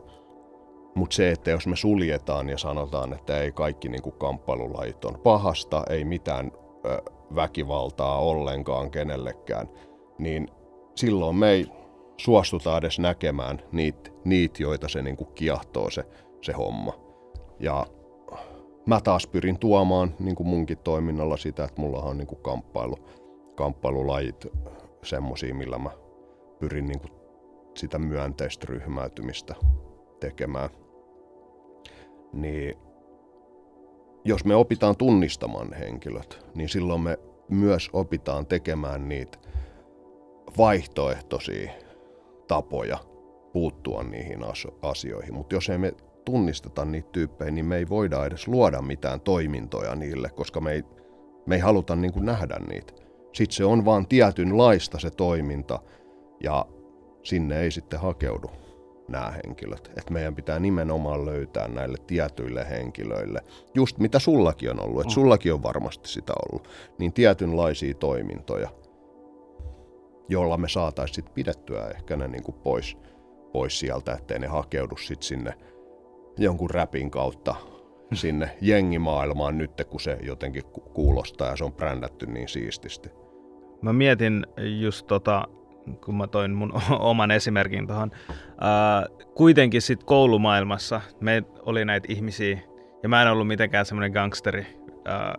mutta 0.95 1.15
se, 1.15 1.31
että 1.31 1.51
jos 1.51 1.67
me 1.67 1.75
suljetaan 1.75 2.49
ja 2.49 2.57
sanotaan, 2.57 3.13
että 3.13 3.39
ei 3.39 3.51
kaikki 3.51 3.89
niin 3.89 4.01
kuin 4.01 4.15
kamppailulajit 4.19 5.05
on 5.05 5.19
pahasta, 5.23 5.83
ei 5.89 6.05
mitään 6.05 6.51
ö, 6.85 7.01
väkivaltaa 7.35 8.19
ollenkaan 8.19 8.91
kenellekään, 8.91 9.69
niin 10.17 10.47
silloin 10.95 11.35
me 11.35 11.49
ei 11.49 11.65
suostuta 12.17 12.77
edes 12.77 12.99
näkemään 12.99 13.61
niitä, 13.71 14.09
niit, 14.25 14.59
joita 14.59 14.87
se 14.87 15.01
niin 15.01 15.17
kuin 15.17 15.33
kiehtoo 15.35 15.89
se, 15.89 16.03
se 16.41 16.53
homma. 16.53 16.93
Ja 17.59 17.85
mä 18.87 19.01
taas 19.01 19.27
pyrin 19.27 19.59
tuomaan 19.59 20.15
niin 20.19 20.35
kuin 20.35 20.47
munkin 20.47 20.77
toiminnalla 20.77 21.37
sitä, 21.37 21.63
että 21.63 21.81
mulla 21.81 22.01
on 22.01 22.17
niin 22.17 22.27
kuin 22.27 22.41
kamppailu, 22.41 22.95
kamppailulajit 23.55 24.47
semmosia, 25.03 25.55
millä 25.55 25.77
mä 25.77 25.89
pyrin 26.59 26.87
niin 26.87 26.99
kuin 26.99 27.11
sitä 27.75 27.99
myönteistä 27.99 28.65
ryhmäytymistä 28.69 29.55
tekemään. 30.19 30.69
Niin 32.33 32.75
jos 34.25 34.45
me 34.45 34.55
opitaan 34.55 34.97
tunnistamaan 34.97 35.73
henkilöt, 35.73 36.45
niin 36.55 36.69
silloin 36.69 37.01
me 37.01 37.17
myös 37.49 37.89
opitaan 37.93 38.45
tekemään 38.45 39.09
niitä 39.09 39.37
vaihtoehtoisia 40.57 41.71
tapoja 42.47 42.97
puuttua 43.53 44.03
niihin 44.03 44.39
asioihin. 44.81 45.33
Mutta 45.33 45.55
jos 45.55 45.69
ei 45.69 45.77
me 45.77 45.93
tunnisteta 46.27 46.85
niitä 46.85 47.09
tyyppejä, 47.11 47.51
niin 47.51 47.65
me 47.65 47.77
ei 47.77 47.89
voida 47.89 48.25
edes 48.25 48.47
luoda 48.47 48.81
mitään 48.81 49.21
toimintoja 49.21 49.95
niille, 49.95 50.29
koska 50.29 50.61
me 50.61 50.71
ei, 50.71 50.83
me 51.45 51.55
ei 51.55 51.61
haluta 51.61 51.95
niin 51.95 52.13
kuin 52.13 52.25
nähdä 52.25 52.59
niitä. 52.69 52.93
Sitten 53.33 53.55
se 53.55 53.65
on 53.65 53.85
vaan 53.85 54.07
tietynlaista 54.07 54.99
se 54.99 55.09
toiminta 55.09 55.79
ja 56.43 56.65
sinne 57.23 57.59
ei 57.59 57.71
sitten 57.71 57.99
hakeudu 57.99 58.51
nämä 59.07 59.33
henkilöt. 59.45 59.91
Et 59.97 60.09
meidän 60.09 60.35
pitää 60.35 60.59
nimenomaan 60.59 61.25
löytää 61.25 61.67
näille 61.67 61.97
tietyille 62.07 62.69
henkilöille, 62.69 63.41
just 63.75 63.97
mitä 63.97 64.19
sullakin 64.19 64.71
on 64.71 64.79
ollut, 64.79 65.01
että 65.01 65.11
mm. 65.11 65.13
sullakin 65.13 65.53
on 65.53 65.63
varmasti 65.63 66.09
sitä 66.09 66.33
ollut, 66.49 66.69
niin 66.99 67.13
tietynlaisia 67.13 67.93
toimintoja, 67.93 68.69
jolla 70.29 70.57
me 70.57 70.69
saataisiin 70.69 71.27
pidettyä 71.33 71.87
ehkä 71.87 72.15
ne 72.15 72.27
niin 72.27 72.43
kuin 72.43 72.55
pois, 72.63 72.97
pois 73.51 73.79
sieltä, 73.79 74.13
ettei 74.13 74.39
ne 74.39 74.47
hakeudu 74.47 74.97
sitten 74.97 75.27
sinne 75.27 75.53
jonkun 76.37 76.69
räpin 76.69 77.11
kautta 77.11 77.55
sinne 78.13 78.49
jengimaailmaan 78.61 79.57
nyt, 79.57 79.71
kun 79.89 79.99
se 79.99 80.17
jotenkin 80.21 80.63
kuulostaa 80.93 81.49
ja 81.49 81.55
se 81.55 81.63
on 81.63 81.73
brändätty 81.73 82.25
niin 82.25 82.47
siististi. 82.47 83.09
Mä 83.81 83.93
mietin 83.93 84.45
just 84.79 85.07
tota, 85.07 85.47
kun 86.05 86.15
mä 86.15 86.27
toin 86.27 86.51
mun 86.51 86.73
oman 86.99 87.31
esimerkin 87.31 87.87
tuohon. 87.87 88.11
kuitenkin 89.35 89.81
sit 89.81 90.03
koulumaailmassa 90.03 91.01
me 91.19 91.43
oli 91.59 91.85
näitä 91.85 92.07
ihmisiä, 92.11 92.59
ja 93.03 93.09
mä 93.09 93.21
en 93.21 93.31
ollut 93.31 93.47
mitenkään 93.47 93.85
semmoinen 93.85 94.11
gangsteri 94.11 94.67
ää, 95.05 95.35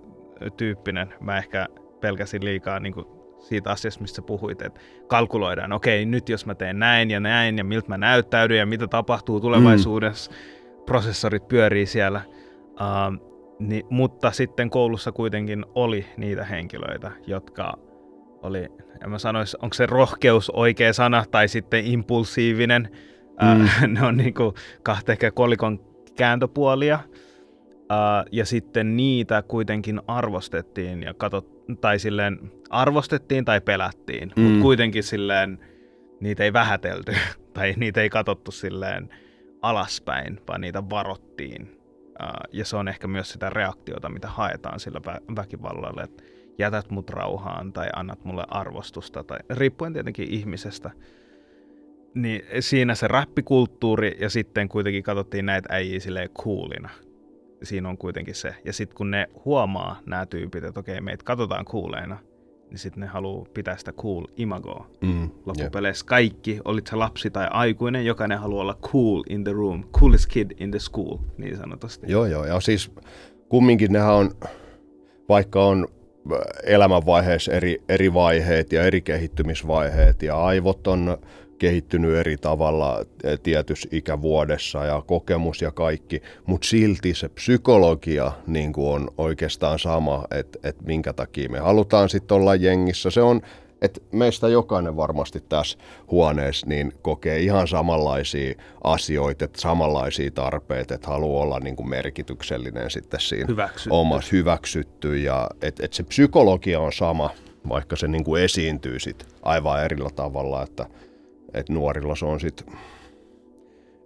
tyyppinen. 0.56 1.14
Mä 1.20 1.38
ehkä 1.38 1.66
pelkäsin 2.00 2.44
liikaa 2.44 2.80
niin 2.80 2.94
siitä 3.38 3.70
asiasta, 3.70 4.00
mistä 4.00 4.22
puhuit, 4.22 4.62
että 4.62 4.80
kalkuloidaan, 5.06 5.72
okei, 5.72 6.04
nyt 6.04 6.28
jos 6.28 6.46
mä 6.46 6.54
teen 6.54 6.78
näin 6.78 7.10
ja 7.10 7.20
näin, 7.20 7.58
ja 7.58 7.64
miltä 7.64 7.88
mä 7.88 7.98
näyttäydyn, 7.98 8.58
ja 8.58 8.66
mitä 8.66 8.86
tapahtuu 8.86 9.40
tulevaisuudessa, 9.40 10.30
mm 10.30 10.57
prosessorit 10.88 11.48
pyörii 11.48 11.86
siellä. 11.86 12.20
Uh, 12.64 13.28
niin, 13.58 13.86
mutta 13.90 14.30
sitten 14.30 14.70
koulussa 14.70 15.12
kuitenkin 15.12 15.66
oli 15.74 16.06
niitä 16.16 16.44
henkilöitä, 16.44 17.10
jotka 17.26 17.74
oli, 18.42 18.68
en 19.04 19.10
mä 19.10 19.18
sanoisi, 19.18 19.56
onko 19.62 19.74
se 19.74 19.86
rohkeus 19.86 20.50
oikea 20.50 20.92
sana 20.92 21.24
tai 21.30 21.48
sitten 21.48 21.86
impulsiivinen. 21.86 22.88
Mm. 23.42 23.64
Uh, 23.64 23.70
ne 23.94 24.06
on 24.06 24.16
niinku 24.16 24.54
kahta 24.82 25.12
ehkä 25.12 25.30
kolikon 25.30 25.80
kääntöpuolia. 26.16 26.98
Uh, 27.74 28.28
ja 28.32 28.46
sitten 28.46 28.96
niitä 28.96 29.42
kuitenkin 29.42 30.00
arvostettiin 30.06 31.02
ja 31.02 31.14
katot, 31.14 31.76
tai 31.80 31.98
silleen 31.98 32.38
arvostettiin 32.70 33.44
tai 33.44 33.60
pelättiin, 33.60 34.32
mm. 34.36 34.42
mutta 34.42 34.62
kuitenkin 34.62 35.02
silleen 35.02 35.58
niitä 36.20 36.44
ei 36.44 36.52
vähätelty 36.52 37.12
tai 37.54 37.74
niitä 37.76 38.02
ei 38.02 38.10
katsottu 38.10 38.50
silleen 38.50 39.08
alaspäin, 39.62 40.40
vaan 40.48 40.60
niitä 40.60 40.90
varottiin. 40.90 41.80
Ja 42.52 42.64
se 42.64 42.76
on 42.76 42.88
ehkä 42.88 43.08
myös 43.08 43.30
sitä 43.30 43.50
reaktiota, 43.50 44.08
mitä 44.08 44.28
haetaan 44.28 44.80
sillä 44.80 45.00
vä- 45.06 45.36
väkivallalle, 45.36 46.02
että 46.02 46.22
jätät 46.58 46.90
mut 46.90 47.10
rauhaan 47.10 47.72
tai 47.72 47.88
annat 47.96 48.24
mulle 48.24 48.44
arvostusta, 48.48 49.24
tai 49.24 49.38
riippuen 49.50 49.92
tietenkin 49.92 50.28
ihmisestä. 50.30 50.90
Niin 52.14 52.42
siinä 52.60 52.94
se 52.94 53.08
räppikulttuuri 53.08 54.16
ja 54.20 54.30
sitten 54.30 54.68
kuitenkin 54.68 55.02
katsottiin 55.02 55.46
näitä 55.46 55.68
äijiä 55.74 56.00
silleen 56.00 56.30
coolina. 56.30 56.88
Siinä 57.62 57.88
on 57.88 57.98
kuitenkin 57.98 58.34
se. 58.34 58.54
Ja 58.64 58.72
sitten 58.72 58.96
kun 58.96 59.10
ne 59.10 59.26
huomaa 59.44 60.00
nämä 60.06 60.26
tyypit, 60.26 60.64
että 60.64 60.80
okei, 60.80 61.00
meitä 61.00 61.24
katsotaan 61.24 61.64
cooleina, 61.64 62.18
niin 62.70 62.78
sitten 62.78 63.00
ne 63.00 63.06
haluaa 63.06 63.46
pitää 63.54 63.76
sitä 63.76 63.92
cool 63.92 64.24
imagoa. 64.36 64.86
Mm, 65.00 65.30
Loppupeleissä 65.46 66.02
yeah. 66.04 66.08
kaikki, 66.08 66.60
olit 66.64 66.86
se 66.86 66.96
lapsi 66.96 67.30
tai 67.30 67.48
aikuinen, 67.50 68.06
jokainen 68.06 68.38
haluaa 68.38 68.62
olla 68.62 68.78
cool 68.82 69.22
in 69.28 69.44
the 69.44 69.52
room, 69.52 69.84
coolest 69.84 70.26
kid 70.26 70.50
in 70.60 70.70
the 70.70 70.78
school, 70.78 71.16
niin 71.38 71.56
sanotusti. 71.56 72.12
Joo, 72.12 72.26
joo, 72.26 72.44
ja 72.44 72.60
siis 72.60 72.90
kumminkin 73.48 73.92
nehän 73.92 74.14
on, 74.14 74.30
vaikka 75.28 75.64
on 75.64 75.88
elämänvaiheessa 76.64 77.52
eri, 77.52 77.82
eri 77.88 78.14
vaiheet 78.14 78.72
ja 78.72 78.82
eri 78.82 79.00
kehittymisvaiheet 79.00 80.22
ja 80.22 80.44
aivot 80.44 80.86
on 80.86 81.18
kehittynyt 81.58 82.16
eri 82.16 82.36
tavalla 82.36 83.04
tietyssä 83.42 83.88
ikävuodessa 83.92 84.84
ja 84.84 85.02
kokemus 85.06 85.62
ja 85.62 85.70
kaikki, 85.70 86.22
mutta 86.46 86.68
silti 86.68 87.14
se 87.14 87.28
psykologia 87.28 88.32
niin 88.46 88.72
on 88.76 89.08
oikeastaan 89.18 89.78
sama, 89.78 90.24
että 90.30 90.58
et 90.62 90.82
minkä 90.82 91.12
takia 91.12 91.48
me 91.48 91.58
halutaan 91.58 92.08
sitten 92.08 92.36
olla 92.36 92.54
jengissä. 92.54 93.10
Se 93.10 93.22
on 93.22 93.42
että 93.82 94.00
meistä 94.12 94.48
jokainen 94.48 94.96
varmasti 94.96 95.40
tässä 95.48 95.78
huoneessa 96.10 96.66
niin 96.66 96.92
kokee 97.02 97.38
ihan 97.38 97.68
samanlaisia 97.68 98.54
asioita, 98.84 99.44
että 99.44 99.60
samanlaisia 99.60 100.30
tarpeita, 100.30 100.94
että 100.94 101.08
haluaa 101.08 101.42
olla 101.42 101.60
niin 101.60 101.76
kuin 101.76 101.88
merkityksellinen 101.88 102.90
sitten 102.90 103.20
siinä 103.20 103.46
hyväksytty. 103.48 103.88
omassa 103.92 104.30
hyväksytty. 104.32 105.18
Ja 105.18 105.50
että 105.62 105.84
et 105.84 105.92
se 105.92 106.02
psykologia 106.02 106.80
on 106.80 106.92
sama, 106.92 107.30
vaikka 107.68 107.96
se 107.96 108.08
niin 108.08 108.24
kuin 108.24 108.42
esiintyy 108.42 108.98
sit 108.98 109.26
aivan 109.42 109.84
erillä 109.84 110.10
tavalla, 110.16 110.62
että, 110.62 110.86
että 111.54 111.72
nuorilla 111.72 112.16
se 112.16 112.24
on 112.24 112.40
sitten 112.40 112.66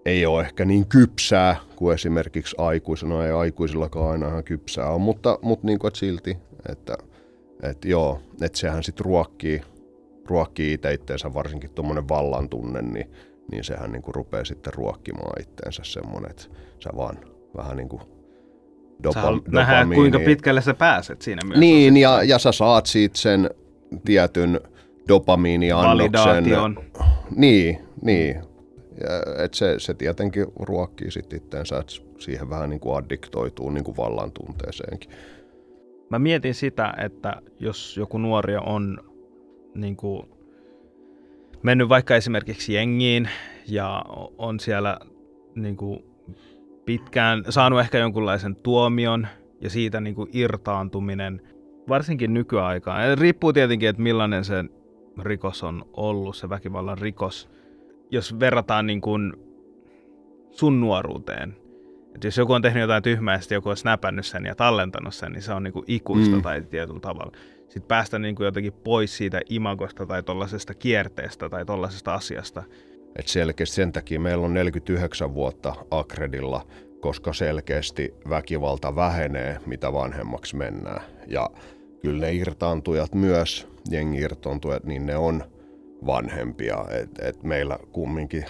ei 0.05 0.27
ole 0.27 0.43
ehkä 0.43 0.65
niin 0.65 0.87
kypsää 0.87 1.57
kuin 1.77 1.95
esimerkiksi 1.95 2.57
aikuisena, 2.59 3.27
ei 3.27 3.33
aikuisillakaan 3.33 4.11
aina 4.11 4.29
ihan 4.29 4.45
kypsää 4.45 4.91
on, 4.91 5.01
mutta, 5.01 5.39
mutta 5.43 5.67
niin 5.67 5.79
kuin, 5.79 5.89
että 5.89 5.99
silti, 5.99 6.37
että– 6.69 6.97
että 7.63 7.89
joo, 7.89 8.21
että 8.43 8.59
sehän 8.59 8.83
sitten 8.83 9.05
ruokkii, 9.05 9.61
ruokkii 10.27 10.73
itse 10.73 10.93
itteensä, 10.93 11.35
varsinkin 11.35 11.71
tuommoinen 11.71 12.09
vallan 12.09 12.49
tunne, 12.49 12.83
niin, 12.83 13.11
niin 13.51 13.65
sehän 13.65 13.93
niinku 13.93 14.13
rupeaa 14.13 14.45
sitten 14.45 14.75
ruokkimaan 14.75 15.43
itteensä 15.43 15.83
semmoinen, 15.85 16.31
että 16.31 16.45
sä 16.79 16.91
vaan 16.97 17.19
vähän 17.57 17.77
niin 17.77 17.89
kuin 17.89 18.03
dopa, 19.03 19.41
nähdään, 19.53 19.91
kuinka 19.95 20.19
pitkälle 20.19 20.61
sä 20.61 20.75
pääset 20.75 21.23
siinä 21.23 21.43
myös. 21.45 21.59
Niin, 21.61 21.97
ja, 21.97 22.23
ja 22.23 22.39
sä 22.39 22.53
saat 22.53 22.87
siitä 22.87 23.19
sen 23.19 23.51
tietyn 24.05 24.61
dopamiiniannoksen. 25.09 26.44
Niin, 27.37 27.78
niin. 28.02 28.37
Ja, 29.00 29.44
et 29.44 29.54
se, 29.54 29.75
se 29.78 29.94
tietenkin 29.94 30.47
ruokkii 30.61 31.11
sitten 31.11 31.37
itteensä, 31.37 31.78
että 31.78 31.92
siihen 32.18 32.50
vähän 32.50 32.71
niin 32.71 32.80
kuin 32.80 32.97
addiktoituu 32.97 33.71
niin 33.71 33.85
kuin 33.85 33.97
vallan 33.97 34.32
tunteeseenkin. 34.32 35.11
Mä 36.11 36.18
mietin 36.18 36.54
sitä, 36.54 36.94
että 37.04 37.42
jos 37.59 37.97
joku 37.97 38.18
nuori 38.18 38.56
on 38.56 38.99
niin 39.75 39.97
kuin, 39.97 40.23
mennyt 41.62 41.88
vaikka 41.88 42.16
esimerkiksi 42.16 42.75
jengiin 42.75 43.28
ja 43.68 44.04
on 44.38 44.61
siellä 44.61 44.99
niin 45.54 45.76
kuin, 45.76 46.04
pitkään 46.85 47.44
saanut 47.49 47.80
ehkä 47.80 47.99
jonkunlaisen 47.99 48.56
tuomion 48.56 49.26
ja 49.61 49.71
siitä 49.71 50.00
niin 50.00 50.14
kuin, 50.14 50.30
irtaantuminen, 50.32 51.42
varsinkin 51.88 52.35
nykyaikaan. 52.35 53.18
Riippuu 53.18 53.52
tietenkin, 53.52 53.88
että 53.88 54.02
millainen 54.02 54.44
se 54.44 54.64
rikos 55.23 55.62
on 55.62 55.85
ollut, 55.92 56.37
se 56.37 56.49
väkivallan 56.49 56.99
rikos. 56.99 57.49
Jos 58.11 58.40
verrataan 58.40 58.87
niin 58.87 59.00
kuin, 59.00 59.33
sun 60.50 60.81
nuoruuteen, 60.81 61.57
että 62.14 62.26
jos 62.26 62.38
joku 62.38 62.52
on 62.52 62.62
tehnyt 62.62 62.81
jotain 62.81 63.02
tyhmää 63.02 63.35
ja 63.35 63.54
joku 63.57 63.69
on 63.69 63.76
snäpännyt 63.76 64.26
sen 64.26 64.47
ja 64.47 64.54
tallentanut 64.54 65.14
sen, 65.14 65.33
niin 65.33 65.42
se 65.42 65.52
on 65.52 65.62
niinku 65.62 65.85
ikuista 65.87 66.37
mm. 66.37 66.42
tai 66.42 66.62
tietyllä 66.62 67.00
tavalla. 67.00 67.33
Sitten 67.62 67.88
päästä 67.88 68.19
niinku 68.19 68.45
jotenkin 68.45 68.73
pois 68.73 69.16
siitä 69.16 69.40
imagosta 69.49 70.07
tai 70.07 70.23
tuollaisesta 70.23 70.75
kierteestä 70.75 71.49
tai 71.49 71.64
tuollaisesta 71.64 72.14
asiasta. 72.14 72.62
Et 73.16 73.28
selkeästi 73.28 73.76
sen 73.76 73.92
takia 73.92 74.21
meillä 74.21 74.47
on 74.47 74.54
49 74.54 75.35
vuotta 75.35 75.75
Akredilla, 75.90 76.66
koska 77.00 77.33
selkeästi 77.33 78.14
väkivalta 78.28 78.97
vähenee, 78.97 79.59
mitä 79.66 79.92
vanhemmaksi 79.92 80.57
mennään. 80.57 81.00
Ja 81.26 81.50
kyllä 82.02 82.26
ne 82.26 82.32
irtaantujat 82.32 83.14
myös, 83.14 83.68
jengi 83.90 84.21
irtaantujat, 84.21 84.85
niin 84.85 85.06
ne 85.06 85.16
on 85.16 85.44
vanhempia. 86.06 86.85
Et, 86.90 87.11
et 87.18 87.42
meillä 87.42 87.78
kumminkin 87.92 88.44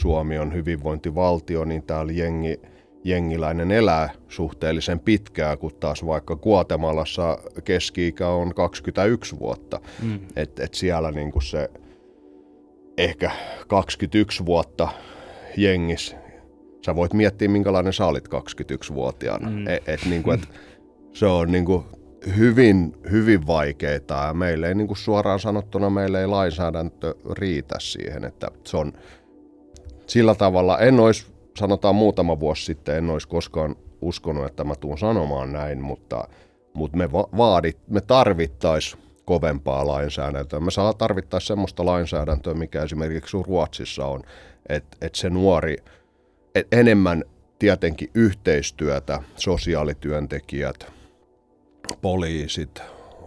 Suomi 0.00 0.38
on 0.38 0.54
hyvinvointivaltio, 0.54 1.64
niin 1.64 1.82
täällä 1.82 2.12
jengi 2.12 2.60
jengiläinen 3.04 3.70
elää 3.70 4.10
suhteellisen 4.28 5.00
pitkää, 5.00 5.56
kun 5.56 5.74
taas 5.80 6.06
vaikka 6.06 6.36
Guatemalassa 6.36 7.38
keski-ikä 7.64 8.28
on 8.28 8.54
21 8.54 9.38
vuotta. 9.38 9.80
Mm. 10.02 10.20
Että 10.36 10.64
et 10.64 10.74
siellä 10.74 11.10
niinku 11.10 11.40
se 11.40 11.70
ehkä 12.98 13.30
21 13.68 14.46
vuotta 14.46 14.88
jengis, 15.56 16.16
sä 16.86 16.96
voit 16.96 17.14
miettiä 17.14 17.48
minkälainen 17.48 17.92
sä 17.92 18.06
olit 18.06 18.28
21-vuotiaana. 18.28 19.50
Mm. 19.50 19.68
Et, 19.68 19.88
et 19.88 20.00
niinku, 20.10 20.30
et 20.30 20.48
se 21.12 21.26
on 21.26 21.52
niinku 21.52 21.84
hyvin, 22.36 22.96
hyvin 23.10 23.46
vaikeaa 23.46 23.92
ja 23.92 24.68
ei 24.68 24.74
niinku 24.74 24.94
suoraan 24.94 25.40
sanottuna 25.40 25.90
meille 25.90 26.20
ei 26.20 26.26
lainsäädäntö 26.26 27.14
riitä 27.38 27.74
siihen, 27.78 28.24
että 28.24 28.48
se 28.64 28.76
on 28.76 28.92
sillä 30.06 30.34
tavalla, 30.34 30.78
en 30.78 31.00
olisi 31.00 31.26
sanotaan 31.58 31.94
muutama 31.94 32.40
vuosi 32.40 32.64
sitten, 32.64 32.96
en 32.96 33.10
olisi 33.10 33.28
koskaan 33.28 33.76
uskonut, 34.00 34.46
että 34.46 34.64
mä 34.64 34.74
tuun 34.74 34.98
sanomaan 34.98 35.52
näin, 35.52 35.82
mutta, 35.82 36.28
mutta 36.74 36.96
me, 36.96 37.12
va- 37.12 37.28
vaadit, 37.36 37.78
me 37.88 38.00
tarvittaisiin 38.00 39.02
kovempaa 39.24 39.86
lainsäädäntöä. 39.86 40.60
Me 40.60 40.70
saa 40.70 40.94
tarvittaisiin 40.94 41.48
semmoista 41.48 41.86
lainsäädäntöä, 41.86 42.54
mikä 42.54 42.82
esimerkiksi 42.82 43.36
Ruotsissa 43.46 44.06
on, 44.06 44.22
että, 44.68 44.96
että 45.00 45.18
se 45.18 45.30
nuori, 45.30 45.76
että 46.54 46.76
enemmän 46.76 47.24
tietenkin 47.58 48.10
yhteistyötä, 48.14 49.22
sosiaalityöntekijät, 49.36 50.92
poliisit, 52.02 52.82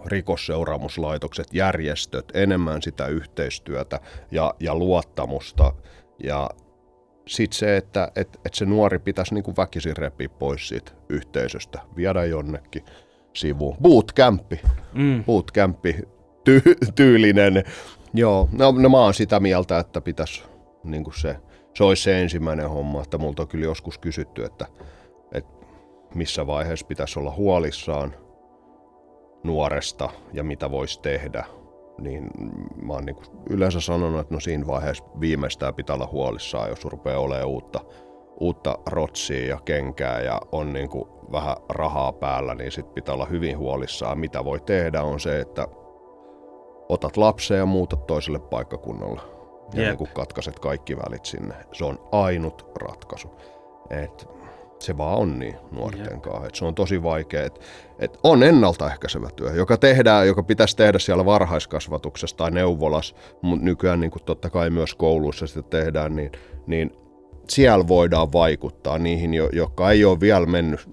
rikosseuraamuslaitokset, 0.05 1.53
järjestöt, 1.53 2.31
enemmän 2.33 2.81
sitä 2.81 3.07
yhteistyötä 3.07 3.99
ja, 4.31 4.53
ja 4.59 4.75
luottamusta 4.75 5.73
ja 6.23 6.49
sitten 7.27 7.57
se, 7.57 7.77
että 7.77 8.11
et, 8.15 8.39
et 8.45 8.53
se 8.53 8.65
nuori 8.65 8.99
pitäisi 8.99 9.33
niinku 9.33 9.53
väkisin 9.57 9.97
repiä 9.97 10.29
pois 10.29 10.67
siitä 10.67 10.91
yhteisöstä, 11.09 11.79
viedä 11.95 12.25
jonnekin 12.25 12.85
sivuun. 13.33 13.77
Bootcampi, 13.81 14.59
mm. 14.93 15.23
bootcampi, 15.23 15.95
ty- 16.49 16.91
tyylinen. 16.95 17.63
Joo, 18.13 18.49
no, 18.51 18.71
no 18.71 18.89
mä 18.89 18.97
oon 18.97 19.13
sitä 19.13 19.39
mieltä, 19.39 19.79
että 19.79 20.01
pitäisi 20.01 20.43
niinku 20.83 21.11
se, 21.11 21.35
se 21.73 21.83
olisi 21.83 22.03
se 22.03 22.21
ensimmäinen 22.21 22.69
homma, 22.69 23.01
että 23.01 23.17
multa 23.17 23.41
on 23.41 23.47
kyllä 23.47 23.65
joskus 23.65 23.97
kysytty, 23.97 24.45
että, 24.45 24.65
että 25.31 25.65
missä 26.15 26.47
vaiheessa 26.47 26.87
pitäisi 26.87 27.19
olla 27.19 27.31
huolissaan 27.31 28.15
nuoresta 29.43 30.09
ja 30.33 30.43
mitä 30.43 30.71
voisi 30.71 31.01
tehdä 31.01 31.45
niin 32.01 32.29
mä 32.81 32.93
oon 32.93 33.05
niin 33.05 33.17
yleensä 33.49 33.81
sanonut, 33.81 34.19
että 34.19 34.33
no 34.33 34.39
siinä 34.39 34.67
vaiheessa 34.67 35.03
viimeistään 35.19 35.75
pitää 35.75 35.95
olla 35.95 36.09
huolissaan, 36.11 36.69
jos 36.69 36.85
rupeaa 36.85 37.19
olemaan 37.19 37.47
uutta, 37.47 37.79
uutta 38.39 38.77
rotsia 38.85 39.47
ja 39.47 39.59
kenkää 39.65 40.21
ja 40.21 40.41
on 40.51 40.73
niin 40.73 40.89
kuin 40.89 41.09
vähän 41.31 41.55
rahaa 41.69 42.13
päällä, 42.13 42.55
niin 42.55 42.71
sit 42.71 42.93
pitää 42.93 43.15
olla 43.15 43.25
hyvin 43.25 43.57
huolissaan. 43.57 44.19
Mitä 44.19 44.45
voi 44.45 44.59
tehdä 44.59 45.03
on 45.03 45.19
se, 45.19 45.39
että 45.39 45.67
otat 46.89 47.17
lapsen 47.17 47.57
ja 47.57 47.65
muutat 47.65 48.07
toiselle 48.07 48.39
paikkakunnalle 48.39 49.21
ja 49.73 49.83
niin 49.83 49.97
kuin 49.97 50.09
katkaiset 50.13 50.59
kaikki 50.59 50.97
välit 50.97 51.25
sinne. 51.25 51.55
Se 51.71 51.85
on 51.85 51.99
ainut 52.11 52.71
ratkaisu. 52.81 53.27
Et 53.89 54.36
se 54.79 54.97
vaan 54.97 55.17
on 55.17 55.39
niin 55.39 55.55
nuorten 55.71 56.21
kanssa. 56.21 56.47
Et 56.47 56.55
se 56.55 56.65
on 56.65 56.75
tosi 56.75 57.03
vaikea. 57.03 57.43
Et, 57.45 57.59
et 57.99 58.19
on 58.23 58.43
ennaltaehkäisevä 58.43 59.29
työ, 59.35 59.51
joka 59.51 59.77
tehdään, 59.77 60.27
joka 60.27 60.43
pitäisi 60.43 60.77
tehdä 60.77 60.99
siellä 60.99 61.25
varhaiskasvatuksessa 61.25 62.37
tai 62.37 62.51
neuvolas, 62.51 63.15
mutta 63.41 63.65
nykyään 63.65 63.99
niin 63.99 64.11
totta 64.25 64.49
kai 64.49 64.69
myös 64.69 64.95
kouluissa 64.95 65.47
sitä 65.47 65.61
tehdään, 65.61 66.15
niin, 66.15 66.31
niin 66.67 66.91
siellä 67.49 67.87
voidaan 67.87 68.33
vaikuttaa 68.33 68.99
niihin, 68.99 69.33
jotka 69.33 69.91
ei 69.91 70.05
ole 70.05 70.19
vielä 70.19 70.45
mennyt 70.45 70.89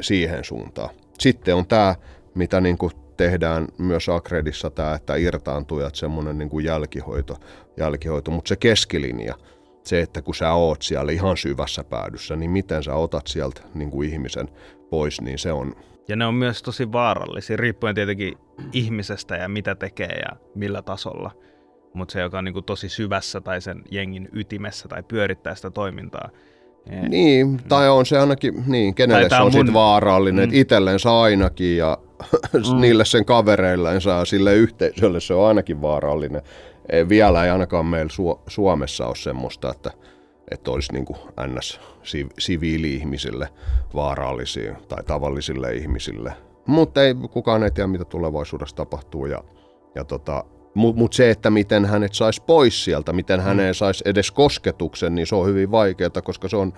siihen 0.00 0.44
suuntaan. 0.44 0.90
Sitten 1.18 1.54
on 1.54 1.66
tämä, 1.66 1.94
mitä 2.34 2.60
niin 2.60 2.78
kuin 2.78 2.92
tehdään 3.16 3.68
myös 3.78 4.08
Akredissa, 4.08 4.70
tämä, 4.70 4.94
että 4.94 5.16
irtaantujat, 5.16 5.94
semmoinen 5.94 6.38
niin 6.38 6.48
kuin 6.48 6.64
jälkihoito, 6.64 7.36
jälkihoito, 7.76 8.30
mutta 8.30 8.48
se 8.48 8.56
keskilinja– 8.56 9.34
se, 9.84 10.00
että 10.00 10.22
kun 10.22 10.34
sä 10.34 10.52
oot 10.52 10.82
siellä 10.82 11.12
ihan 11.12 11.36
syvässä 11.36 11.84
päädyssä, 11.84 12.36
niin 12.36 12.50
miten 12.50 12.82
sä 12.82 12.94
otat 12.94 13.26
sieltä 13.26 13.60
niin 13.74 13.90
kuin 13.90 14.08
ihmisen 14.08 14.48
pois, 14.90 15.20
niin 15.20 15.38
se 15.38 15.52
on... 15.52 15.76
Ja 16.08 16.16
ne 16.16 16.26
on 16.26 16.34
myös 16.34 16.62
tosi 16.62 16.92
vaarallisia, 16.92 17.56
riippuen 17.56 17.94
tietenkin 17.94 18.34
ihmisestä 18.72 19.36
ja 19.36 19.48
mitä 19.48 19.74
tekee 19.74 20.20
ja 20.28 20.36
millä 20.54 20.82
tasolla. 20.82 21.30
Mutta 21.94 22.12
se, 22.12 22.20
joka 22.20 22.38
on 22.38 22.44
niin 22.44 22.52
kuin 22.52 22.64
tosi 22.64 22.88
syvässä 22.88 23.40
tai 23.40 23.60
sen 23.60 23.82
jengin 23.90 24.28
ytimessä 24.32 24.88
tai 24.88 25.02
pyörittää 25.02 25.54
sitä 25.54 25.70
toimintaa, 25.70 26.30
niin, 26.90 27.10
niin 27.10 27.60
tai 27.68 27.88
on 27.88 28.06
se 28.06 28.18
ainakin, 28.18 28.64
niin, 28.66 28.94
kenelle 28.94 29.28
se 29.28 29.34
on, 29.34 29.52
mun... 29.54 29.72
vaarallinen, 29.72 30.48
mm. 30.48 30.54
itsellensä 30.54 31.20
ainakin 31.20 31.76
ja 31.76 31.98
mm. 32.52 32.80
niille 32.80 33.04
sen 33.04 33.24
kavereillensa 33.24 34.10
ja 34.10 34.24
sille 34.24 34.54
yhteisölle 34.54 35.20
se 35.20 35.34
on 35.34 35.48
ainakin 35.48 35.82
vaarallinen 35.82 36.42
ei, 36.90 37.08
vielä 37.08 37.44
ei 37.44 37.50
ainakaan 37.50 37.86
meillä 37.86 38.10
Su- 38.12 38.42
Suomessa 38.46 39.06
ole 39.06 39.16
semmoista, 39.16 39.70
että, 39.70 39.90
että 40.50 40.70
olisi 40.70 40.92
niin 40.92 41.04
kuin 41.04 41.18
ns. 41.46 41.80
siviili-ihmisille 42.38 43.48
vaarallisia 43.94 44.76
tai 44.88 45.04
tavallisille 45.04 45.74
ihmisille 45.74 46.32
mutta 46.68 47.02
ei, 47.02 47.14
kukaan 47.14 47.62
ei 47.62 47.70
tiedä, 47.70 47.86
mitä 47.86 48.04
tulevaisuudessa 48.04 48.76
tapahtuu. 48.76 49.26
Ja, 49.26 49.44
ja 49.94 50.04
tota, 50.04 50.44
mutta 50.74 50.98
mut 50.98 51.12
se, 51.12 51.30
että 51.30 51.50
miten 51.50 51.84
hänet 51.84 52.14
saisi 52.14 52.42
pois 52.46 52.84
sieltä, 52.84 53.12
miten 53.12 53.40
häneen 53.40 53.74
saisi 53.74 54.04
edes 54.06 54.30
kosketuksen, 54.30 55.14
niin 55.14 55.26
se 55.26 55.34
on 55.34 55.46
hyvin 55.46 55.70
vaikeaa, 55.70 56.10
koska 56.24 56.48
se 56.48 56.56
on, 56.56 56.72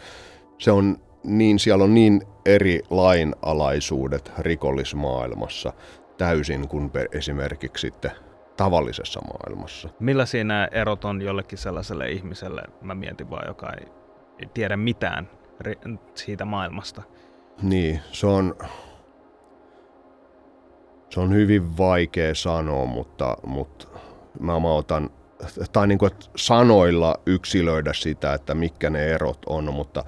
se 0.59 0.71
on 0.71 0.97
niin, 1.25 1.59
siellä 1.59 1.85
on 1.85 1.95
niin 1.95 2.23
eri 2.47 2.81
lainalaisuudet 2.91 4.33
rikollismaailmassa 4.39 5.73
täysin 6.19 6.69
kuin 6.69 6.91
esimerkiksi 7.13 7.81
sitten 7.81 8.11
tavallisessa 8.61 9.21
maailmassa. 9.21 9.89
Millaisia 10.01 10.45
nämä 10.45 10.69
erot 10.73 11.05
on 11.05 11.23
jollekin 11.23 11.59
sellaiselle 11.59 12.11
ihmiselle, 12.11 12.63
mä 12.81 12.95
mietin 12.95 13.31
vaan, 13.31 13.49
joka 13.49 13.73
ei, 13.73 13.87
ei 14.39 14.49
tiedä 14.55 14.77
mitään 14.77 15.31
siitä 16.15 16.45
maailmasta? 16.45 17.03
Niin, 17.63 18.01
se 18.13 18.27
on, 18.27 18.57
se 21.11 21.21
on 21.21 21.35
hyvin 21.35 21.79
vaikea 21.79 22.35
sanoa, 22.35 22.87
mutta, 22.87 23.37
mutta 23.47 23.89
mä, 24.41 24.61
mä 24.61 24.73
otan, 24.73 25.11
tai 25.73 25.87
niin 25.87 25.99
kuin, 25.99 26.11
sanoilla 26.37 27.15
yksilöidä 27.27 27.93
sitä, 27.93 28.35
että 28.35 28.55
mitkä 28.55 28.91
ne 28.91 29.07
erot 29.07 29.39
on, 29.47 29.75
mutta 29.75 30.05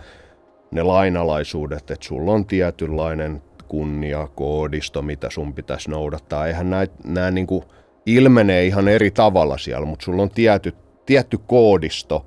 ne 0.71 0.83
lainalaisuudet, 0.83 1.91
että 1.91 2.07
sulla 2.07 2.33
on 2.33 2.47
tietynlainen 2.47 3.43
kunniakoodisto, 3.69 5.03
mitä 5.03 5.31
sun 5.31 5.55
pitäisi 5.55 5.91
noudattaa. 5.91 6.47
Eihän 6.47 6.71
nämä, 6.71 6.87
nämä 7.05 7.31
niin 7.31 7.47
kuin 7.47 7.65
ilmenee 8.07 8.67
ihan 8.67 8.89
eri 8.89 9.11
tavalla 9.11 9.59
siellä, 9.59 9.87
mutta 9.87 10.05
sulla 10.05 10.23
on 10.23 10.31
tietty, 10.31 10.75
tietty 11.07 11.39
koodisto 11.47 12.27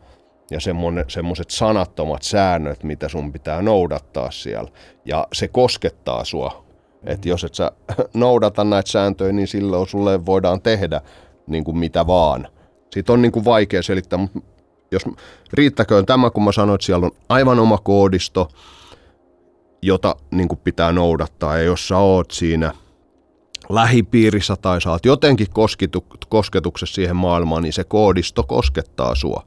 ja 0.52 0.60
semmoiset 1.08 1.50
sanattomat 1.50 2.22
säännöt, 2.22 2.84
mitä 2.84 3.10
sun 3.10 3.32
pitää 3.32 3.62
noudattaa 3.62 4.32
siellä. 4.32 4.72
Ja 5.06 5.28
se 5.34 5.48
koskettaa 5.48 6.26
sua. 6.26 6.66
Mm. 7.02 7.12
Että 7.12 7.30
jos 7.30 7.44
et 7.44 7.56
sä 7.56 7.72
noudata 8.14 8.64
näitä 8.64 8.92
sääntöjä, 8.92 9.32
niin 9.32 9.48
silloin 9.48 9.88
sulle 9.88 10.26
voidaan 10.26 10.62
tehdä 10.62 11.02
niin 11.48 11.64
kuin 11.64 11.78
mitä 11.78 12.08
vaan. 12.08 12.48
Siitä 12.94 13.14
on 13.14 13.22
niin 13.22 13.32
kuin 13.32 13.46
vaikea 13.46 13.84
selittää, 13.84 14.20
mutta 14.20 14.40
jos 14.92 15.06
riittäköön 15.54 16.06
tämä, 16.06 16.30
kun 16.30 16.44
mä 16.44 16.52
sanoin, 16.52 16.76
että 16.76 16.86
siellä 16.86 17.06
on 17.06 17.12
aivan 17.30 17.60
oma 17.60 17.78
koodisto, 17.78 18.50
jota 19.82 20.16
niin 20.32 20.48
kuin 20.48 20.60
pitää 20.64 20.92
noudattaa. 20.92 21.58
Ja 21.58 21.64
jos 21.64 21.88
sä 21.88 21.98
oot 21.98 22.32
siinä 22.32 22.74
lähipiirissä 23.70 24.56
tai 24.56 24.82
saat 24.82 25.06
jotenkin 25.06 25.48
kosketu, 25.54 26.06
kosketuksessa 26.30 26.96
siihen 26.96 27.16
maailmaan, 27.16 27.64
niin 27.64 27.74
se 27.74 27.84
koodisto 27.84 28.44
koskettaa 28.44 29.16
sua. 29.16 29.44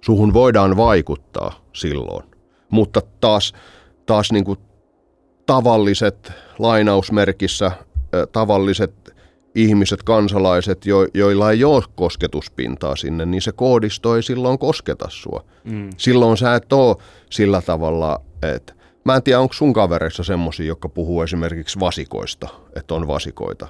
Suhun 0.00 0.32
voidaan 0.34 0.76
vaikuttaa 0.76 1.52
silloin. 1.72 2.24
Mutta 2.70 3.00
taas, 3.20 3.52
taas 4.06 4.32
niin 4.32 4.44
kuin 4.44 4.58
tavalliset 5.46 6.32
lainausmerkissä, 6.58 7.72
tavalliset 8.32 9.14
ihmiset, 9.54 10.02
kansalaiset, 10.02 10.86
jo, 10.86 11.06
joilla 11.14 11.50
ei 11.50 11.64
ole 11.64 11.82
kosketuspintaa 11.94 12.96
sinne, 12.96 13.26
niin 13.26 13.42
se 13.42 13.52
koodisto 13.52 14.16
ei 14.16 14.22
silloin 14.22 14.58
kosketa 14.58 15.06
sua. 15.08 15.44
Mm. 15.64 15.90
Silloin 15.96 16.36
sä 16.36 16.54
et 16.54 16.72
ole 16.72 16.96
sillä 17.30 17.62
tavalla, 17.62 18.20
että 18.42 18.74
Mä 19.08 19.16
en 19.16 19.22
tiedä, 19.22 19.40
onko 19.40 19.54
sun 19.54 19.72
kavereissa 19.72 20.24
semmosia, 20.24 20.66
jotka 20.66 20.88
puhuu 20.88 21.22
esimerkiksi 21.22 21.80
vasikoista, 21.80 22.48
että 22.76 22.94
on 22.94 23.08
vasikoita. 23.08 23.68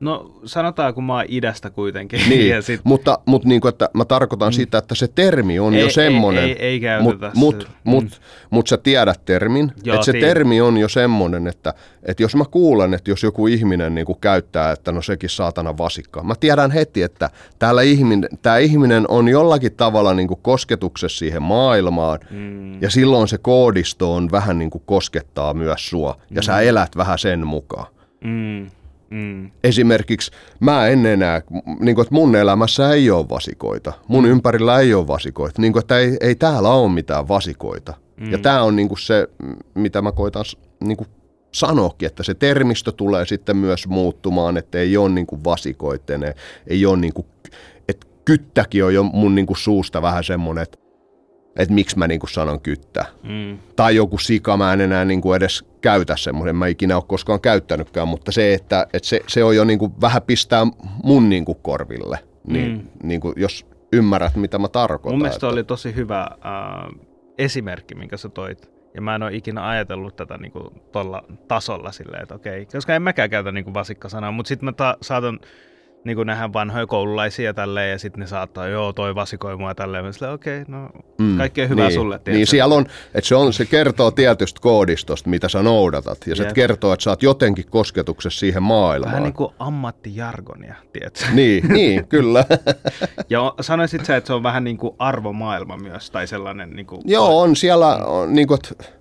No 0.00 0.40
sanotaan, 0.44 0.94
kun 0.94 1.04
mä 1.04 1.14
oon 1.14 1.24
idästä 1.28 1.70
kuitenkin. 1.70 2.20
Niin, 2.28 2.48
ja 2.54 2.62
sit... 2.62 2.80
mutta, 2.84 3.18
mutta 3.26 3.48
niin 3.48 3.60
kuin, 3.60 3.68
että 3.68 3.90
mä 3.94 4.04
tarkoitan 4.04 4.48
mm. 4.48 4.52
sitä, 4.52 4.78
että 4.78 4.94
se 4.94 5.08
termi 5.08 5.58
on 5.58 5.74
ei, 5.74 5.80
jo 5.80 5.90
semmoinen. 5.90 6.44
Ei, 6.44 6.50
ei, 6.50 6.58
ei 6.58 6.80
käytetä 6.80 7.04
Mutta 7.10 7.30
mut, 7.34 7.68
mut, 7.84 8.04
mm. 8.04 8.10
mut 8.50 8.66
sä 8.66 8.76
tiedät 8.76 9.24
termin, 9.24 9.72
Joo, 9.84 9.94
että 9.94 10.04
se 10.04 10.12
tiedän. 10.12 10.28
termi 10.28 10.60
on 10.60 10.76
jo 10.78 10.88
semmoinen, 10.88 11.46
että, 11.46 11.74
että 12.02 12.22
jos 12.22 12.36
mä 12.36 12.44
kuulen, 12.50 12.94
että 12.94 13.10
jos 13.10 13.22
joku 13.22 13.46
ihminen 13.46 13.94
niin 13.94 14.06
kuin 14.06 14.18
käyttää, 14.20 14.72
että 14.72 14.92
no 14.92 15.02
sekin 15.02 15.30
saatana 15.30 15.78
vasikka. 15.78 16.22
Mä 16.22 16.34
tiedän 16.40 16.70
heti, 16.70 17.02
että 17.02 17.30
täällä 17.58 17.82
ihminen, 17.82 18.28
tämä 18.42 18.58
ihminen 18.58 19.04
on 19.08 19.28
jollakin 19.28 19.72
tavalla 19.72 20.14
niin 20.14 20.28
kuin 20.28 20.40
kosketuksessa 20.42 21.18
siihen 21.18 21.42
maailmaan. 21.42 22.18
Mm. 22.30 22.82
Ja 22.82 22.90
silloin 22.90 23.28
se 23.28 23.38
koodisto 23.38 24.14
on 24.14 24.30
vähän 24.30 24.58
niin 24.58 24.70
kuin 24.70 24.82
koskettaa 24.86 25.54
myös 25.54 25.90
sua. 25.90 26.16
Ja 26.30 26.40
mm. 26.40 26.44
sä 26.44 26.60
elät 26.60 26.96
vähän 26.96 27.18
sen 27.18 27.46
mukaan. 27.46 27.86
Mm. 28.24 28.66
Mm. 29.10 29.50
Esimerkiksi 29.64 30.30
mä 30.60 30.86
en 30.86 31.06
enää, 31.06 31.42
niin 31.80 31.94
kuin, 31.94 32.02
että 32.02 32.14
mun 32.14 32.36
elämässä 32.36 32.92
ei 32.92 33.10
ole 33.10 33.28
vasikoita. 33.28 33.92
Mun 34.08 34.24
mm. 34.24 34.30
ympärillä 34.30 34.80
ei 34.80 34.94
ole 34.94 35.06
vasikoita. 35.06 35.62
Niin 35.62 35.72
kuin, 35.72 35.80
että 35.80 35.98
ei, 35.98 36.16
ei 36.20 36.34
täällä 36.34 36.68
ole 36.68 36.92
mitään 36.92 37.28
vasikoita. 37.28 37.94
Mm. 38.20 38.32
Ja 38.32 38.38
tämä 38.38 38.62
on 38.62 38.76
niin 38.76 38.88
kuin 38.88 38.98
se, 38.98 39.28
mitä 39.74 40.02
mä 40.02 40.12
koitan 40.12 40.44
niin 40.80 40.96
kuin 40.96 41.08
sanoakin, 41.52 42.06
että 42.06 42.22
se 42.22 42.34
termistö 42.34 42.92
tulee 42.92 43.26
sitten 43.26 43.56
myös 43.56 43.86
muuttumaan, 43.86 44.56
että 44.56 44.78
ei 44.78 44.96
ole 44.96 45.08
niin 45.08 45.26
kuin 45.26 45.44
vasikoitene, 45.44 46.34
ei 46.66 46.86
ole 46.86 46.96
niin 46.96 47.12
kuin, 47.12 47.26
että 47.88 48.06
kyttäkin 48.24 48.84
on 48.84 48.94
jo 48.94 49.02
mun 49.02 49.34
niin 49.34 49.46
kuin 49.46 49.56
suusta 49.56 50.02
vähän 50.02 50.24
semmoinen, 50.24 50.62
että 50.62 50.78
että 51.58 51.74
miksi 51.74 51.98
mä 51.98 52.06
niinku 52.06 52.26
sanon 52.26 52.60
kyttä. 52.60 53.04
Mm. 53.22 53.58
Tai 53.76 53.96
joku 53.96 54.18
sika, 54.18 54.56
mä 54.56 54.72
en 54.72 54.80
enää 54.80 55.04
niinku 55.04 55.32
edes 55.32 55.64
käytä 55.80 56.16
semmoisen, 56.16 56.56
mä 56.56 56.66
ikinä 56.66 56.96
ole 56.96 57.04
koskaan 57.06 57.40
käyttänytkään, 57.40 58.08
mutta 58.08 58.32
se, 58.32 58.54
että, 58.54 58.86
että 58.92 59.08
se, 59.08 59.20
se 59.26 59.44
on 59.44 59.56
jo 59.56 59.64
niinku 59.64 59.92
vähän 60.00 60.22
pistää 60.22 60.66
mun 61.04 61.28
niinku 61.28 61.54
korville, 61.54 62.18
niin, 62.46 62.72
mm. 62.72 63.08
niinku, 63.08 63.32
jos 63.36 63.66
ymmärrät, 63.92 64.36
mitä 64.36 64.58
mä 64.58 64.68
tarkoitan. 64.68 65.12
Mun 65.12 65.22
mielestä 65.22 65.46
että... 65.46 65.52
oli 65.52 65.64
tosi 65.64 65.94
hyvä 65.94 66.20
äh, 66.20 67.00
esimerkki, 67.38 67.94
minkä 67.94 68.16
sä 68.16 68.28
toit. 68.28 68.70
Ja 68.94 69.02
mä 69.02 69.14
en 69.14 69.22
ole 69.22 69.34
ikinä 69.34 69.68
ajatellut 69.68 70.16
tätä 70.16 70.38
niinku 70.38 70.72
tuolla 70.92 71.24
tasolla 71.48 71.92
silleen, 71.92 72.22
että 72.22 72.34
okei, 72.34 72.66
koska 72.66 72.94
en 72.94 73.02
mäkään 73.02 73.30
käytä 73.30 73.52
niinku 73.52 73.74
vasikkasanaa, 73.74 74.30
mutta 74.30 74.48
sitten 74.48 74.64
mä 74.64 74.72
ta- 74.72 74.96
saatan 75.02 75.40
niin 76.08 76.16
kuin 76.16 76.26
nähdään 76.26 76.52
vanhoja 76.52 76.86
koululaisia 76.86 77.54
tälleen, 77.54 77.90
ja 77.90 77.98
sitten 77.98 78.20
ne 78.20 78.26
saattaa, 78.26 78.68
joo, 78.68 78.92
toi 78.92 79.14
vasikoi 79.14 79.56
mua 79.56 79.74
tälleen. 79.74 80.04
Mä 80.04 80.32
okei, 80.32 80.62
okay, 80.62 80.74
no 80.74 80.88
mm, 81.18 81.36
kaikkea 81.36 81.66
hyvää 81.66 81.88
niin, 81.88 81.94
sulle. 81.94 82.14
Tiedätkö? 82.14 82.32
Niin, 82.32 82.46
siellä 82.46 82.74
on, 82.74 82.86
että 83.14 83.28
se, 83.28 83.34
on, 83.34 83.52
se 83.52 83.64
kertoo 83.64 84.10
tietystä 84.10 84.60
koodistosta, 84.60 85.30
mitä 85.30 85.48
sä 85.48 85.62
noudatat, 85.62 86.26
ja 86.26 86.36
se 86.36 86.48
kertoo, 86.54 86.92
että 86.92 87.04
sä 87.04 87.10
oot 87.10 87.22
jotenkin 87.22 87.64
kosketuksessa 87.70 88.40
siihen 88.40 88.62
maailmaan. 88.62 89.12
Vähän 89.12 89.22
niin 89.22 89.34
kuin 89.34 89.52
ammattijargonia, 89.58 90.74
tiedätkö? 90.92 91.24
Niin, 91.32 91.68
niin 91.72 92.08
kyllä. 92.08 92.44
ja 93.30 93.54
sanoisit 93.60 94.04
sä, 94.04 94.16
että 94.16 94.26
se 94.26 94.32
on 94.32 94.42
vähän 94.42 94.64
niin 94.64 94.78
kuin 94.78 94.94
arvomaailma 94.98 95.76
myös, 95.76 96.10
tai 96.10 96.26
sellainen... 96.26 96.70
Niin 96.70 96.86
kuin... 96.86 97.02
Joo, 97.04 97.40
on 97.40 97.56
siellä, 97.56 97.96
on, 97.96 98.34
niin 98.34 98.48
kuin, 98.48 98.58
että 98.58 98.97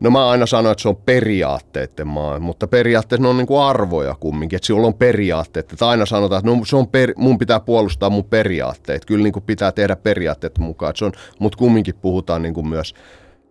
No 0.00 0.10
mä 0.10 0.28
aina 0.28 0.46
sanon, 0.46 0.72
että 0.72 0.82
se 0.82 0.88
on 0.88 0.96
periaatteiden 0.96 2.06
maa, 2.06 2.38
mutta 2.38 2.66
periaatteessa 2.66 3.22
ne 3.22 3.28
on 3.28 3.36
niin 3.36 3.46
kuin 3.46 3.60
arvoja 3.60 4.16
kumminkin, 4.20 4.56
että 4.56 4.66
sillä 4.66 4.86
on 4.86 4.94
periaatteet. 4.94 5.72
Että 5.72 5.88
aina 5.88 6.06
sanotaan, 6.06 6.38
että 6.38 6.50
no, 6.50 6.64
se 6.64 6.76
on 6.76 6.88
per, 6.88 7.12
mun 7.16 7.38
pitää 7.38 7.60
puolustaa 7.60 8.10
mun 8.10 8.24
periaatteet. 8.24 9.04
Kyllä 9.04 9.22
niin 9.22 9.32
kuin 9.32 9.42
pitää 9.42 9.72
tehdä 9.72 9.96
periaatteet 9.96 10.58
mukaan, 10.58 10.92
se 10.96 11.04
on, 11.04 11.12
mutta 11.38 11.58
kumminkin 11.58 11.94
puhutaan 11.94 12.42
niin 12.42 12.54
kuin 12.54 12.68
myös, 12.68 12.94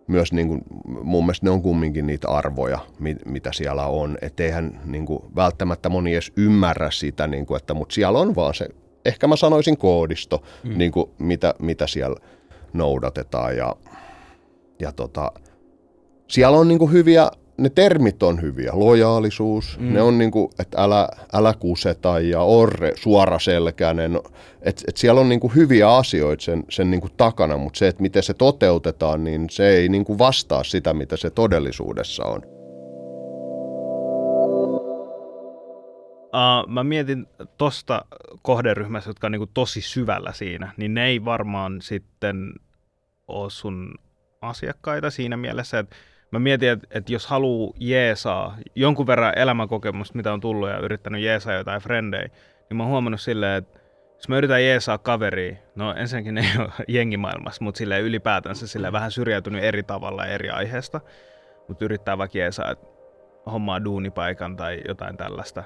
myös 0.06 0.32
niin 0.32 0.48
kuin, 0.48 0.62
mun 1.02 1.24
mielestä 1.24 1.46
ne 1.46 1.50
on 1.50 1.62
kumminkin 1.62 2.06
niitä 2.06 2.28
arvoja, 2.28 2.78
mit, 2.98 3.18
mitä 3.26 3.52
siellä 3.52 3.86
on. 3.86 4.18
Että 4.22 4.42
eihän 4.42 4.80
niin 4.84 5.06
kuin, 5.06 5.22
välttämättä 5.36 5.88
moni 5.88 6.12
edes 6.12 6.32
ymmärrä 6.36 6.90
sitä, 6.90 7.26
niin 7.26 7.46
kuin, 7.46 7.56
että, 7.56 7.74
mutta 7.74 7.94
siellä 7.94 8.18
on 8.18 8.34
vaan 8.34 8.54
se, 8.54 8.68
ehkä 9.04 9.26
mä 9.26 9.36
sanoisin 9.36 9.76
koodisto, 9.76 10.42
mm. 10.64 10.78
niin 10.78 10.92
kuin, 10.92 11.10
mitä, 11.18 11.54
mitä 11.58 11.86
siellä 11.86 12.16
noudatetaan 12.72 13.56
ja, 13.56 13.76
ja 14.80 14.92
tota, 14.92 15.32
siellä 16.30 16.58
on 16.58 16.68
niinku 16.68 16.86
hyviä, 16.86 17.30
ne 17.58 17.70
termit 17.70 18.22
on 18.22 18.42
hyviä, 18.42 18.70
lojaalisuus, 18.74 19.78
mm. 19.80 19.92
ne 19.92 20.02
on 20.02 20.18
niinku, 20.18 20.50
että 20.58 20.82
älä, 20.82 21.08
älä 21.32 21.54
kuseta 21.54 22.20
ja 22.20 22.40
orre, 22.40 22.92
suoraselkäinen, 22.96 24.20
että 24.62 24.82
et 24.88 24.96
siellä 24.96 25.20
on 25.20 25.28
niinku 25.28 25.48
hyviä 25.48 25.90
asioita 25.96 26.44
sen, 26.44 26.64
sen 26.68 26.90
niinku 26.90 27.08
takana, 27.16 27.56
mutta 27.56 27.78
se, 27.78 27.88
että 27.88 28.02
miten 28.02 28.22
se 28.22 28.34
toteutetaan, 28.34 29.24
niin 29.24 29.50
se 29.50 29.68
ei 29.68 29.88
niinku 29.88 30.18
vastaa 30.18 30.64
sitä, 30.64 30.94
mitä 30.94 31.16
se 31.16 31.30
todellisuudessa 31.30 32.24
on. 32.24 32.42
Uh, 36.32 36.68
mä 36.68 36.84
mietin 36.84 37.26
tosta 37.58 38.04
kohderyhmässä, 38.42 39.10
jotka 39.10 39.26
on 39.26 39.32
niinku 39.32 39.50
tosi 39.54 39.80
syvällä 39.80 40.32
siinä, 40.32 40.72
niin 40.76 40.94
ne 40.94 41.06
ei 41.06 41.24
varmaan 41.24 41.82
sitten 41.82 42.52
ole 43.28 43.50
sun 43.50 43.94
asiakkaita 44.42 45.10
siinä 45.10 45.36
mielessä, 45.36 45.78
että 45.78 45.96
mä 46.30 46.38
mietin, 46.38 46.68
että, 46.68 46.86
että 46.90 47.12
jos 47.12 47.26
haluaa 47.26 47.72
jeesaa 47.78 48.56
jonkun 48.74 49.06
verran 49.06 49.38
elämänkokemusta, 49.38 50.16
mitä 50.16 50.32
on 50.32 50.40
tullut 50.40 50.68
ja 50.68 50.78
yrittänyt 50.78 51.22
jeesaa 51.22 51.54
jotain 51.54 51.80
frendejä, 51.80 52.28
niin 52.68 52.76
mä 52.76 52.82
oon 52.82 52.92
huomannut 52.92 53.20
silleen, 53.20 53.58
että 53.58 53.80
jos 54.14 54.28
mä 54.28 54.38
yritän 54.38 54.64
jeesaa 54.64 54.98
kaveria, 54.98 55.56
no 55.74 55.94
ensinnäkin 55.94 56.34
ne 56.34 56.40
ei 56.40 56.62
ole 56.62 56.70
jengimaailmassa, 56.98 57.64
mutta 57.64 57.78
sille 57.78 58.00
ylipäätänsä 58.00 58.66
sille 58.66 58.92
vähän 58.92 59.10
syrjäytynyt 59.10 59.64
eri 59.64 59.82
tavalla 59.82 60.26
eri 60.26 60.50
aiheesta, 60.50 61.00
mutta 61.68 61.84
yrittää 61.84 62.18
vaikka 62.18 62.38
jeesaa, 62.38 62.70
että 62.70 62.86
hommaa 63.52 63.84
duunipaikan 63.84 64.56
tai 64.56 64.80
jotain 64.88 65.16
tällaista, 65.16 65.64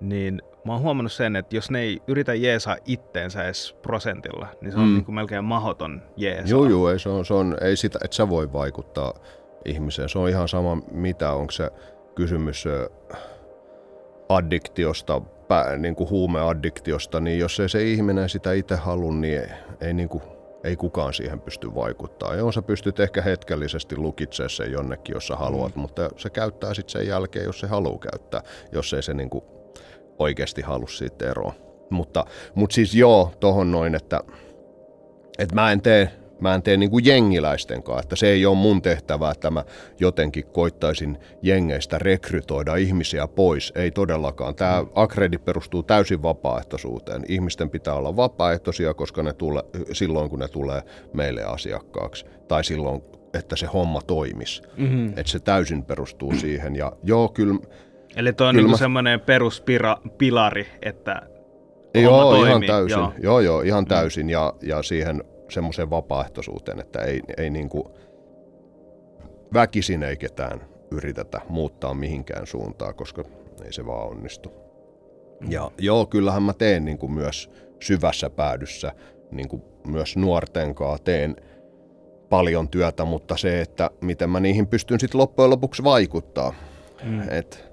niin 0.00 0.42
mä 0.64 0.72
oon 0.72 0.82
huomannut 0.82 1.12
sen, 1.12 1.36
että 1.36 1.56
jos 1.56 1.70
ne 1.70 1.80
ei 1.80 2.02
yritä 2.06 2.34
jeesaa 2.34 2.76
itteensä 2.84 3.44
edes 3.44 3.76
prosentilla, 3.82 4.48
niin 4.60 4.72
se 4.72 4.78
on 4.78 4.84
mm. 4.84 4.94
niin 4.94 5.04
kuin 5.04 5.14
melkein 5.14 5.44
mahoton 5.44 6.02
jeesaa. 6.16 6.50
Joo, 6.50 6.64
joo, 6.64 6.90
ei, 6.90 6.98
se 6.98 7.08
on, 7.08 7.24
se 7.24 7.34
on, 7.34 7.56
ei 7.60 7.76
sitä, 7.76 7.98
että 8.04 8.16
sä 8.16 8.28
voi 8.28 8.52
vaikuttaa 8.52 9.14
ihmiseen. 9.64 10.08
Se 10.08 10.18
on 10.18 10.28
ihan 10.28 10.48
sama 10.48 10.76
mitä, 10.90 11.32
onko 11.32 11.50
se 11.50 11.70
kysymys 12.14 12.64
addiktiosta, 14.28 15.20
pä, 15.20 15.76
niin 15.76 15.96
kuin 15.96 16.10
huumeaddiktiosta, 16.10 17.20
niin 17.20 17.38
jos 17.38 17.60
ei 17.60 17.68
se 17.68 17.82
ihminen 17.82 18.28
sitä 18.28 18.52
itse 18.52 18.76
halua, 18.76 19.12
niin 19.12 19.40
ei, 19.40 19.48
ei, 19.80 19.94
niin 19.94 20.08
kuin, 20.08 20.22
ei 20.64 20.76
kukaan 20.76 21.12
siihen 21.14 21.40
pysty 21.40 21.74
vaikuttaa. 21.74 22.34
Joo, 22.34 22.52
sä 22.52 22.62
pystyt 22.62 23.00
ehkä 23.00 23.22
hetkellisesti 23.22 23.96
lukitsemaan 23.96 24.50
sen 24.50 24.72
jonnekin, 24.72 25.14
jos 25.14 25.26
sä 25.26 25.36
haluat, 25.36 25.76
mm. 25.76 25.80
mutta 25.80 26.10
se 26.16 26.30
käyttää 26.30 26.74
sitten 26.74 26.92
sen 26.92 27.06
jälkeen, 27.06 27.44
jos 27.44 27.60
se 27.60 27.66
haluaa 27.66 27.98
käyttää, 27.98 28.42
jos 28.72 28.94
ei 28.94 29.02
se 29.02 29.14
niin 29.14 29.30
kuin 29.30 29.44
oikeasti 30.18 30.62
halua 30.62 30.88
siitä 30.88 31.30
eroa. 31.30 31.54
Mutta, 31.90 32.24
mutta 32.54 32.74
siis 32.74 32.94
joo, 32.94 33.32
tohon 33.40 33.72
noin, 33.72 33.94
että, 33.94 34.20
että 35.38 35.54
mä 35.54 35.72
en 35.72 35.80
tee 35.80 36.10
mä 36.40 36.54
en 36.54 36.62
tee 36.62 36.76
niin 36.76 36.90
kuin 36.90 37.04
jengiläisten 37.04 37.82
kanssa, 37.82 38.02
että 38.02 38.16
se 38.16 38.28
ei 38.28 38.46
ole 38.46 38.56
mun 38.56 38.82
tehtävä, 38.82 39.30
että 39.30 39.50
mä 39.50 39.64
jotenkin 40.00 40.46
koittaisin 40.46 41.18
jengeistä 41.42 41.98
rekrytoida 41.98 42.76
ihmisiä 42.76 43.28
pois. 43.28 43.72
Ei 43.76 43.90
todellakaan. 43.90 44.54
Tämä 44.54 44.82
mm. 44.82 44.88
akredi 44.94 45.38
perustuu 45.38 45.82
täysin 45.82 46.22
vapaaehtoisuuteen. 46.22 47.22
Ihmisten 47.28 47.70
pitää 47.70 47.94
olla 47.94 48.16
vapaaehtoisia, 48.16 48.94
koska 48.94 49.22
ne 49.22 49.32
tule, 49.32 49.64
silloin 49.92 50.30
kun 50.30 50.38
ne 50.38 50.48
tulee 50.48 50.82
meille 51.12 51.44
asiakkaaksi 51.44 52.26
tai 52.48 52.64
silloin, 52.64 53.02
että 53.34 53.56
se 53.56 53.66
homma 53.66 54.00
toimisi. 54.02 54.62
Mm-hmm. 54.76 55.08
Että 55.08 55.26
se 55.26 55.38
täysin 55.38 55.84
perustuu 55.84 56.34
siihen. 56.34 56.76
Ja 56.76 56.92
joo, 57.02 57.28
kyllä... 57.28 57.54
Eli 58.16 58.32
tuo 58.32 58.46
on 58.46 58.56
niin 58.56 58.70
mä... 58.70 58.76
semmoinen 58.76 59.20
peruspilari, 59.20 60.66
että 60.82 61.22
Joo, 61.94 62.30
toimii. 62.30 62.48
ihan 62.48 62.62
täysin. 62.66 62.98
Joo, 62.98 63.12
joo, 63.22 63.40
joo 63.40 63.60
ihan 63.60 63.84
mm. 63.84 63.88
täysin. 63.88 64.30
Ja, 64.30 64.54
ja 64.62 64.82
siihen 64.82 65.24
semmoiseen 65.54 65.90
vapaaehtoisuuteen, 65.90 66.80
että 66.80 67.00
ei, 67.00 67.20
ei 67.36 67.50
niin 67.50 67.68
kuin 67.68 67.84
väkisin 69.54 70.02
ei 70.02 70.16
ketään 70.16 70.60
yritetä 70.90 71.40
muuttaa 71.48 71.94
mihinkään 71.94 72.46
suuntaan, 72.46 72.94
koska 72.94 73.24
ei 73.64 73.72
se 73.72 73.86
vaan 73.86 74.08
onnistu. 74.08 74.52
Ja 75.48 75.70
joo, 75.78 76.06
kyllähän 76.06 76.42
mä 76.42 76.52
teen 76.52 76.84
niin 76.84 76.98
kuin 76.98 77.12
myös 77.12 77.50
syvässä 77.80 78.30
päädyssä, 78.30 78.92
niin 79.30 79.48
kuin 79.48 79.62
myös 79.86 80.16
nuorten 80.16 80.74
kanssa 80.74 81.04
teen 81.04 81.36
paljon 82.28 82.68
työtä, 82.68 83.04
mutta 83.04 83.36
se, 83.36 83.60
että 83.60 83.90
miten 84.00 84.30
mä 84.30 84.40
niihin 84.40 84.66
pystyn 84.66 85.00
sitten 85.00 85.20
loppujen 85.20 85.50
lopuksi 85.50 85.84
vaikuttaa. 85.84 86.54
Mm. 87.04 87.28
Et, 87.30 87.64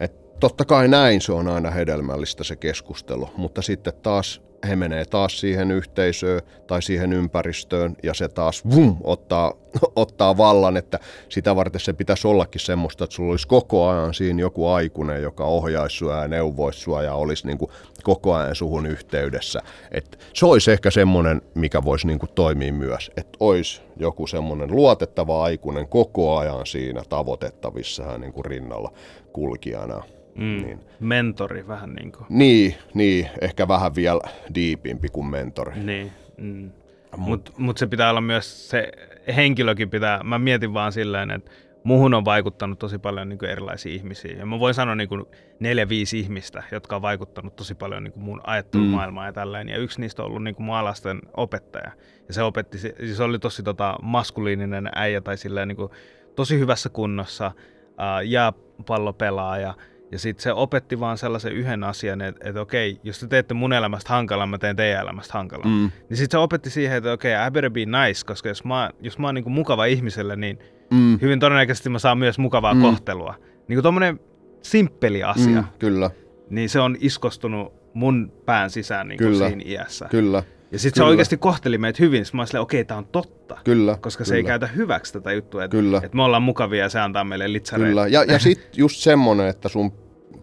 et 0.00 0.40
totta 0.40 0.64
kai 0.64 0.88
näin 0.88 1.20
se 1.20 1.32
on 1.32 1.48
aina 1.48 1.70
hedelmällistä 1.70 2.44
se 2.44 2.56
keskustelu, 2.56 3.28
mutta 3.36 3.62
sitten 3.62 3.92
taas 4.02 4.42
he 4.68 4.76
menee 4.76 5.04
taas 5.04 5.40
siihen 5.40 5.70
yhteisöön 5.70 6.40
tai 6.66 6.82
siihen 6.82 7.12
ympäristöön 7.12 7.96
ja 8.02 8.14
se 8.14 8.28
taas 8.28 8.64
vum, 8.74 8.96
ottaa, 9.04 9.52
ottaa 9.96 10.36
vallan, 10.36 10.76
että 10.76 10.98
sitä 11.28 11.56
varten 11.56 11.80
se 11.80 11.92
pitäisi 11.92 12.28
ollakin 12.28 12.60
semmoista, 12.60 13.04
että 13.04 13.16
sulla 13.16 13.30
olisi 13.30 13.48
koko 13.48 13.88
ajan 13.88 14.14
siinä 14.14 14.40
joku 14.40 14.68
aikuinen, 14.68 15.22
joka 15.22 15.44
ohjaisi 15.44 15.96
sua 15.96 16.16
ja 16.16 16.28
neuvoisi 16.28 16.80
sua 16.80 17.02
ja 17.02 17.14
olisi 17.14 17.46
niin 17.46 17.58
kuin 17.58 17.70
koko 18.02 18.34
ajan 18.34 18.54
suhun 18.54 18.86
yhteydessä. 18.86 19.60
Et 19.90 20.18
se 20.34 20.46
olisi 20.46 20.72
ehkä 20.72 20.90
semmoinen, 20.90 21.42
mikä 21.54 21.84
voisi 21.84 22.06
niin 22.06 22.18
kuin 22.18 22.30
toimia 22.34 22.72
myös, 22.72 23.10
että 23.16 23.36
olisi 23.40 23.82
joku 23.96 24.26
semmoinen 24.26 24.70
luotettava 24.76 25.44
aikuinen 25.44 25.88
koko 25.88 26.36
ajan 26.36 26.66
siinä 26.66 27.02
tavoitettavissa 27.08 28.18
niin 28.18 28.32
kuin 28.32 28.44
rinnalla 28.44 28.92
kulkijana. 29.32 30.15
Mm, 30.36 30.66
niin. 30.66 30.80
Mentori 31.00 31.68
vähän 31.68 31.92
niin 31.92 32.12
kuin. 32.12 32.26
Niin, 32.28 32.74
niin, 32.94 33.28
ehkä 33.40 33.68
vähän 33.68 33.94
vielä 33.94 34.20
diipimpi 34.54 35.08
kuin 35.08 35.26
mentori. 35.26 35.78
Niin, 35.80 36.12
mm. 36.38 36.70
mutta 37.16 37.52
mut 37.58 37.78
se 37.78 37.86
pitää 37.86 38.10
olla 38.10 38.20
myös, 38.20 38.70
se 38.70 38.92
henkilökin 39.36 39.90
pitää, 39.90 40.22
mä 40.22 40.38
mietin 40.38 40.74
vaan 40.74 40.92
silleen, 40.92 41.30
että 41.30 41.50
muhun 41.86 42.14
on 42.14 42.24
vaikuttanut 42.24 42.78
tosi 42.78 42.98
paljon 42.98 43.28
niin 43.28 43.44
erilaisia 43.44 43.92
ihmisiä. 43.92 44.36
Ja 44.38 44.46
mä 44.46 44.58
voin 44.58 44.74
sanoa 44.74 44.94
niin 44.94 45.08
kuin 45.08 45.24
neljä, 45.60 45.88
viisi 45.88 46.20
ihmistä, 46.20 46.62
jotka 46.72 46.96
on 46.96 47.02
vaikuttanut 47.02 47.56
tosi 47.56 47.74
paljon 47.74 48.04
niin 48.04 48.12
kuin 48.12 48.24
mun 48.24 48.40
ajattelumaailmaan 48.44 49.24
mm. 49.24 49.28
ja 49.28 49.32
tälleen. 49.32 49.68
Ja 49.68 49.78
yksi 49.78 50.00
niistä 50.00 50.22
on 50.22 50.28
ollut 50.28 50.42
niin 50.42 50.54
kuin 50.54 50.66
mun 50.66 50.74
alasten 50.74 51.20
opettaja. 51.36 51.90
Ja 52.28 52.34
se 52.34 52.42
opetti, 52.42 52.78
se 53.14 53.22
oli 53.22 53.38
tosi 53.38 53.62
tota, 53.62 53.96
maskuliininen 54.02 54.88
äijä 54.94 55.20
tai 55.20 55.36
silleen 55.36 55.68
niin 55.68 55.76
kuin, 55.76 55.90
tosi 56.36 56.58
hyvässä 56.58 56.88
kunnossa, 56.88 57.52
ää, 57.98 58.22
jääpallopelaaja. 58.22 59.74
Ja 60.12 60.18
sitten 60.18 60.42
se 60.42 60.52
opetti 60.52 61.00
vaan 61.00 61.18
sellaisen 61.18 61.52
yhden 61.52 61.84
asian, 61.84 62.20
että, 62.20 62.48
että 62.48 62.60
okei, 62.60 63.00
jos 63.02 63.20
te 63.20 63.26
teette 63.26 63.54
mun 63.54 63.72
elämästä 63.72 64.12
hankalan, 64.12 64.48
mä 64.48 64.58
teen 64.58 64.76
teidän 64.76 65.02
elämästä 65.02 65.32
hankalan. 65.34 65.68
Mm. 65.68 65.90
Niin 66.08 66.16
sitten 66.16 66.38
se 66.38 66.38
opetti 66.38 66.70
siihen, 66.70 66.96
että 66.96 67.12
okei, 67.12 67.32
I 67.32 67.50
better 67.50 67.70
be 67.70 67.80
nice, 67.80 68.26
koska 68.26 68.48
jos 68.48 68.64
mä, 68.64 68.90
jos 69.00 69.18
mä 69.18 69.26
oon 69.26 69.34
niin 69.34 69.52
mukava 69.52 69.84
ihmiselle, 69.84 70.36
niin 70.36 70.58
mm. 70.90 71.18
hyvin 71.20 71.40
todennäköisesti 71.40 71.90
mä 71.90 71.98
saan 71.98 72.18
myös 72.18 72.38
mukavaa 72.38 72.74
mm. 72.74 72.80
kohtelua. 72.80 73.34
Niin 73.68 73.76
kuin 73.76 73.82
tommonen 73.82 74.20
simppeli 74.62 75.22
asia. 75.22 75.60
Mm, 75.60 75.68
kyllä. 75.78 76.10
Niin 76.50 76.68
se 76.68 76.80
on 76.80 76.96
iskostunut 77.00 77.72
mun 77.94 78.32
pään 78.46 78.70
sisään 78.70 79.08
niin 79.08 79.18
kyllä. 79.18 79.48
siinä 79.48 79.62
iässä. 79.66 80.08
Kyllä. 80.10 80.42
Ja 80.72 80.78
sitten 80.78 81.00
se 81.00 81.04
oikeasti 81.04 81.36
kohteli 81.36 81.78
meitä 81.78 81.96
hyvin. 82.00 82.24
Mä 82.32 82.42
olin 82.42 82.60
okei, 82.60 82.80
okay, 82.80 82.84
tämä 82.84 82.98
on 82.98 83.06
totta. 83.06 83.58
Kyllä. 83.64 83.98
Koska 84.00 84.24
kyllä. 84.24 84.28
se 84.28 84.36
ei 84.36 84.44
käytä 84.44 84.66
hyväksi 84.66 85.12
tätä 85.12 85.32
juttua, 85.32 85.64
että, 85.64 85.76
kyllä. 85.76 86.00
että 86.04 86.16
me 86.16 86.22
ollaan 86.22 86.42
mukavia 86.42 86.82
ja 86.82 86.88
se 86.88 87.00
antaa 87.00 87.24
meille 87.24 87.52
litsareita. 87.52 87.88
Kyllä. 87.88 88.06
Ja, 88.06 88.24
ja 88.24 88.38
sitten 88.38 88.68
just 88.76 88.96
semmoinen, 88.96 89.48
että 89.48 89.68
sun 89.68 89.92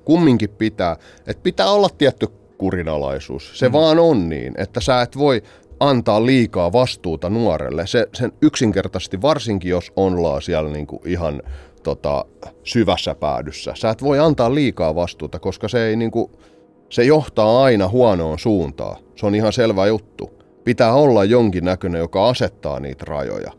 kumminkin 0.05 0.49
pitää, 0.49 0.95
että 1.27 1.43
pitää 1.43 1.71
olla 1.71 1.89
tietty 1.97 2.27
kurinalaisuus. 2.57 3.59
Se 3.59 3.67
mm. 3.67 3.73
vaan 3.73 3.99
on 3.99 4.29
niin, 4.29 4.53
että 4.57 4.81
sä 4.81 5.01
et 5.01 5.17
voi 5.17 5.41
antaa 5.79 6.25
liikaa 6.25 6.71
vastuuta 6.71 7.29
nuorelle. 7.29 7.87
Se, 7.87 8.07
sen 8.13 8.31
yksinkertaisesti, 8.41 9.21
varsinkin 9.21 9.69
jos 9.69 9.91
ollaan 9.95 10.41
siellä 10.41 10.69
niinku 10.69 11.01
ihan 11.05 11.41
tota, 11.83 12.25
syvässä 12.63 13.15
päädyssä. 13.15 13.73
Sä 13.75 13.89
et 13.89 14.03
voi 14.03 14.19
antaa 14.19 14.55
liikaa 14.55 14.95
vastuuta, 14.95 15.39
koska 15.39 15.67
se 15.67 15.87
ei 15.87 15.95
niinku, 15.95 16.31
se 16.89 17.03
johtaa 17.03 17.63
aina 17.63 17.87
huonoon 17.87 18.39
suuntaan. 18.39 19.02
Se 19.15 19.25
on 19.25 19.35
ihan 19.35 19.53
selvä 19.53 19.87
juttu. 19.87 20.43
Pitää 20.63 20.93
olla 20.93 21.23
jonkin 21.23 21.65
näköinen, 21.65 21.99
joka 21.99 22.29
asettaa 22.29 22.79
niitä 22.79 23.05
rajoja. 23.07 23.51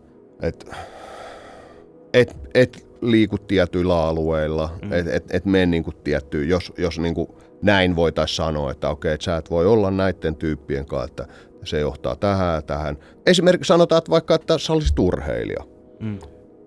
Et, 0.42 0.70
et, 2.12 2.36
et 2.54 2.86
liiku 3.02 3.38
tietyillä 3.38 4.02
alueilla, 4.02 4.70
mm. 4.82 4.92
että 4.92 5.12
et, 5.14 5.24
et 5.30 5.44
mene 5.44 5.66
niinku 5.66 5.92
tiettyyn, 5.92 6.48
jos, 6.48 6.72
jos 6.78 6.98
niinku 6.98 7.40
näin 7.62 7.96
voitaisiin 7.96 8.36
sanoa, 8.36 8.70
että 8.70 8.90
okei, 8.90 9.14
että 9.14 9.24
sä 9.24 9.36
et 9.36 9.50
voi 9.50 9.66
olla 9.66 9.90
näiden 9.90 10.36
tyyppien 10.36 10.86
kanssa, 10.86 11.04
että 11.04 11.26
se 11.64 11.80
johtaa 11.80 12.16
tähän 12.16 12.54
ja 12.54 12.62
tähän. 12.62 12.98
Esimerkiksi 13.26 13.68
sanotaan, 13.68 13.98
että 13.98 14.10
vaikka, 14.10 14.34
että 14.34 14.58
sä 14.58 14.72
olisit 14.72 14.98
urheilija, 14.98 15.64
mm. 16.00 16.18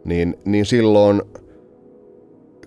niin, 0.05 0.39
niin 0.45 0.65
silloin 0.65 1.21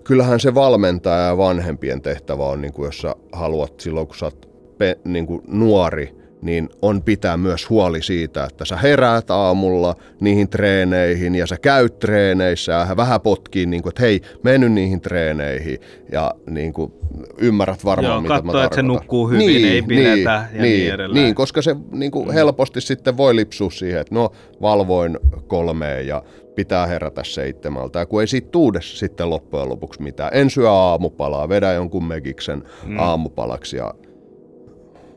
kyllähän 0.03 0.39
se 0.39 0.55
valmentaja 0.55 1.27
ja 1.27 1.37
vanhempien 1.37 2.01
tehtävä 2.01 2.45
on, 2.45 2.61
niin 2.61 2.73
kuin 2.73 2.85
jos 2.85 3.01
sä 3.01 3.15
haluat 3.31 3.79
silloin, 3.79 4.07
kun 4.07 4.15
sä 4.15 4.25
oot 4.25 4.50
pe, 4.81 4.97
niin 5.05 5.27
kuin 5.27 5.41
nuori, 5.47 6.15
niin 6.41 6.69
on 6.81 7.01
pitää 7.01 7.37
myös 7.37 7.69
huoli 7.69 8.03
siitä, 8.03 8.43
että 8.43 8.65
sä 8.65 8.77
heräät 8.77 9.31
aamulla 9.31 9.95
niihin 10.19 10.49
treeneihin 10.49 11.35
ja 11.35 11.47
sä 11.47 11.57
käyt 11.57 11.99
treeneissä 11.99 12.71
ja 12.71 12.97
vähän 12.97 13.21
potkii, 13.21 13.65
niin 13.65 13.83
kuin, 13.83 13.91
että 13.91 14.01
hei, 14.01 14.21
meny 14.43 14.69
niihin 14.69 15.01
treeneihin 15.01 15.79
ja 16.11 16.31
niin 16.49 16.73
kuin, 16.73 16.93
ymmärrät 17.37 17.85
varmaan, 17.85 18.13
Joo, 18.13 18.21
mitä 18.21 18.33
katso, 18.33 18.45
mä 18.45 18.51
tarkoitan. 18.51 18.65
että 18.65 18.75
se 18.75 18.81
nukkuu 18.81 19.29
hyvin, 19.29 19.47
niin, 19.47 19.67
ei 19.67 19.81
pidetä 19.81 20.13
niin, 20.13 20.23
ja 20.23 20.61
niin, 20.61 20.61
niin 20.61 20.93
edelleen. 20.93 21.23
Niin, 21.23 21.35
koska 21.35 21.61
se 21.61 21.75
niin 21.91 22.11
kuin, 22.11 22.27
mm. 22.27 22.33
helposti 22.33 22.81
sitten 22.81 23.17
voi 23.17 23.35
lipsua 23.35 23.71
siihen, 23.71 24.01
että 24.01 24.15
no 24.15 24.31
valvoin 24.61 25.19
kolmeen 25.47 26.07
ja 26.07 26.23
pitää 26.55 26.87
herätä 26.87 27.23
seitsemältä. 27.23 27.99
Ja 27.99 28.05
kun 28.05 28.21
ei 28.21 28.27
siitä 28.27 28.49
tuudes 28.51 28.99
sitten 28.99 29.29
loppujen 29.29 29.69
lopuksi 29.69 30.01
mitään. 30.01 30.31
En 30.33 30.49
syö 30.49 30.71
aamupalaa, 30.71 31.49
vedä 31.49 31.73
jonkun 31.73 32.03
megiksen 32.03 32.63
mm. 32.85 32.99
aamupalaksi 32.99 33.77
ja 33.77 33.93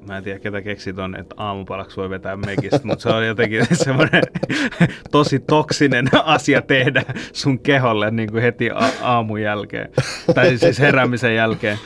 Mä 0.06 0.16
en 0.16 0.24
tiedä, 0.24 0.38
ketä 0.38 0.62
keksi 0.62 0.92
ton, 0.92 1.16
että 1.16 1.34
aamupalaksi 1.38 1.96
voi 1.96 2.10
vetää 2.10 2.36
mekistä, 2.36 2.80
mutta 2.84 3.02
se 3.02 3.08
on 3.08 3.26
jotenkin 3.26 3.66
semmoinen 3.84 4.22
tosi 5.10 5.38
toksinen 5.38 6.06
asia 6.24 6.62
tehdä 6.62 7.02
sun 7.32 7.58
keholle 7.58 8.10
niin 8.10 8.32
kuin 8.32 8.42
heti 8.42 8.70
a- 8.70 8.90
aamun 9.02 9.42
jälkeen, 9.42 9.88
tai 10.34 10.58
siis 10.58 10.80
heräämisen 10.80 11.34
jälkeen. 11.34 11.78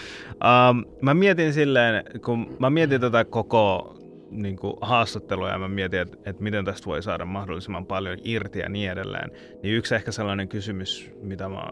Um, 0.70 0.85
mä 1.02 1.14
mietin 1.14 1.52
silleen, 1.52 2.04
kun 2.24 2.57
mä 2.59 2.70
mietin 2.70 3.00
tätä 3.00 3.24
koko 3.24 3.94
niin 4.31 4.57
kuin 4.57 4.74
haastattelua 4.81 5.48
ja 5.48 5.59
mä 5.59 5.68
mietin, 5.68 6.00
että, 6.00 6.16
että 6.24 6.42
miten 6.42 6.64
tästä 6.64 6.87
voi 6.87 7.02
saada 7.02 7.24
mahdollisimman 7.24 7.87
paljon 7.87 8.18
irti 8.24 8.59
ja 8.59 8.68
niin 8.68 8.90
edelleen, 8.90 9.31
niin 9.62 9.74
yksi 9.74 9.94
ehkä 9.94 10.12
sellainen 10.12 10.48
kysymys, 10.48 11.11
mitä 11.22 11.48
mä, 11.48 11.68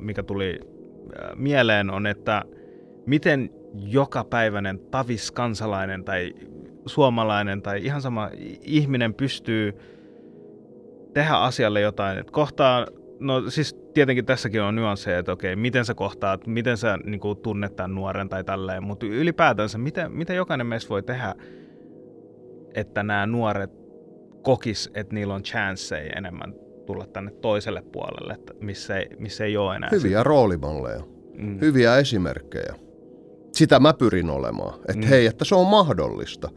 mikä 0.00 0.22
tuli 0.22 0.60
äh, 0.60 1.30
mieleen 1.36 1.90
on, 1.90 2.06
että 2.06 2.44
miten 3.06 3.50
jokapäiväinen 3.78 4.78
tavis 4.78 5.30
kansalainen 5.30 6.04
tai 6.04 6.34
suomalainen 6.86 7.62
tai 7.62 7.84
ihan 7.84 8.02
sama 8.02 8.30
ihminen 8.62 9.14
pystyy 9.14 9.72
tehdä 11.14 11.34
asialle 11.34 11.80
jotain. 11.80 12.18
että 12.18 12.32
kohtaa, 12.32 12.86
no 13.20 13.50
siis 13.50 13.76
tietenkin 13.94 14.26
tässäkin 14.26 14.62
on 14.62 14.76
nyansseja, 14.76 15.18
että 15.18 15.32
okei, 15.32 15.56
miten 15.56 15.84
sä 15.84 15.94
kohtaat, 15.94 16.46
miten 16.46 16.76
sä 16.76 16.98
niin 17.04 17.20
kuin, 17.20 17.38
tunnet 17.38 17.76
tämän 17.76 17.94
nuoren 17.94 18.28
tai 18.28 18.44
tälleen, 18.44 18.84
mutta 18.84 19.06
ylipäätänsä, 19.06 19.78
miten, 19.78 20.12
miten 20.12 20.36
jokainen 20.36 20.66
meistä 20.66 20.88
voi 20.88 21.02
tehdä, 21.02 21.34
että 22.74 23.02
nämä 23.02 23.26
nuoret 23.26 23.70
kokis, 24.42 24.90
että 24.94 25.14
niillä 25.14 25.34
on 25.34 25.42
chanceja 25.42 26.12
enemmän 26.16 26.54
tulla 26.86 27.06
tänne 27.06 27.30
toiselle 27.30 27.82
puolelle, 27.92 28.32
että 28.32 28.54
missä 28.60 28.96
ei, 28.96 29.08
missä 29.18 29.44
ei 29.44 29.56
ole 29.56 29.76
enää. 29.76 29.88
Hyviä 29.92 30.18
sitä. 30.18 30.22
roolimalleja, 30.22 31.02
mm. 31.38 31.60
hyviä 31.60 31.96
esimerkkejä 31.96 32.85
sitä 33.56 33.80
mä 33.80 33.94
pyrin 33.94 34.30
olemaan. 34.30 34.74
Että 34.74 35.06
mm. 35.06 35.08
hei, 35.08 35.26
että 35.26 35.44
se 35.44 35.54
on 35.54 35.66
mahdollista. 35.66 36.50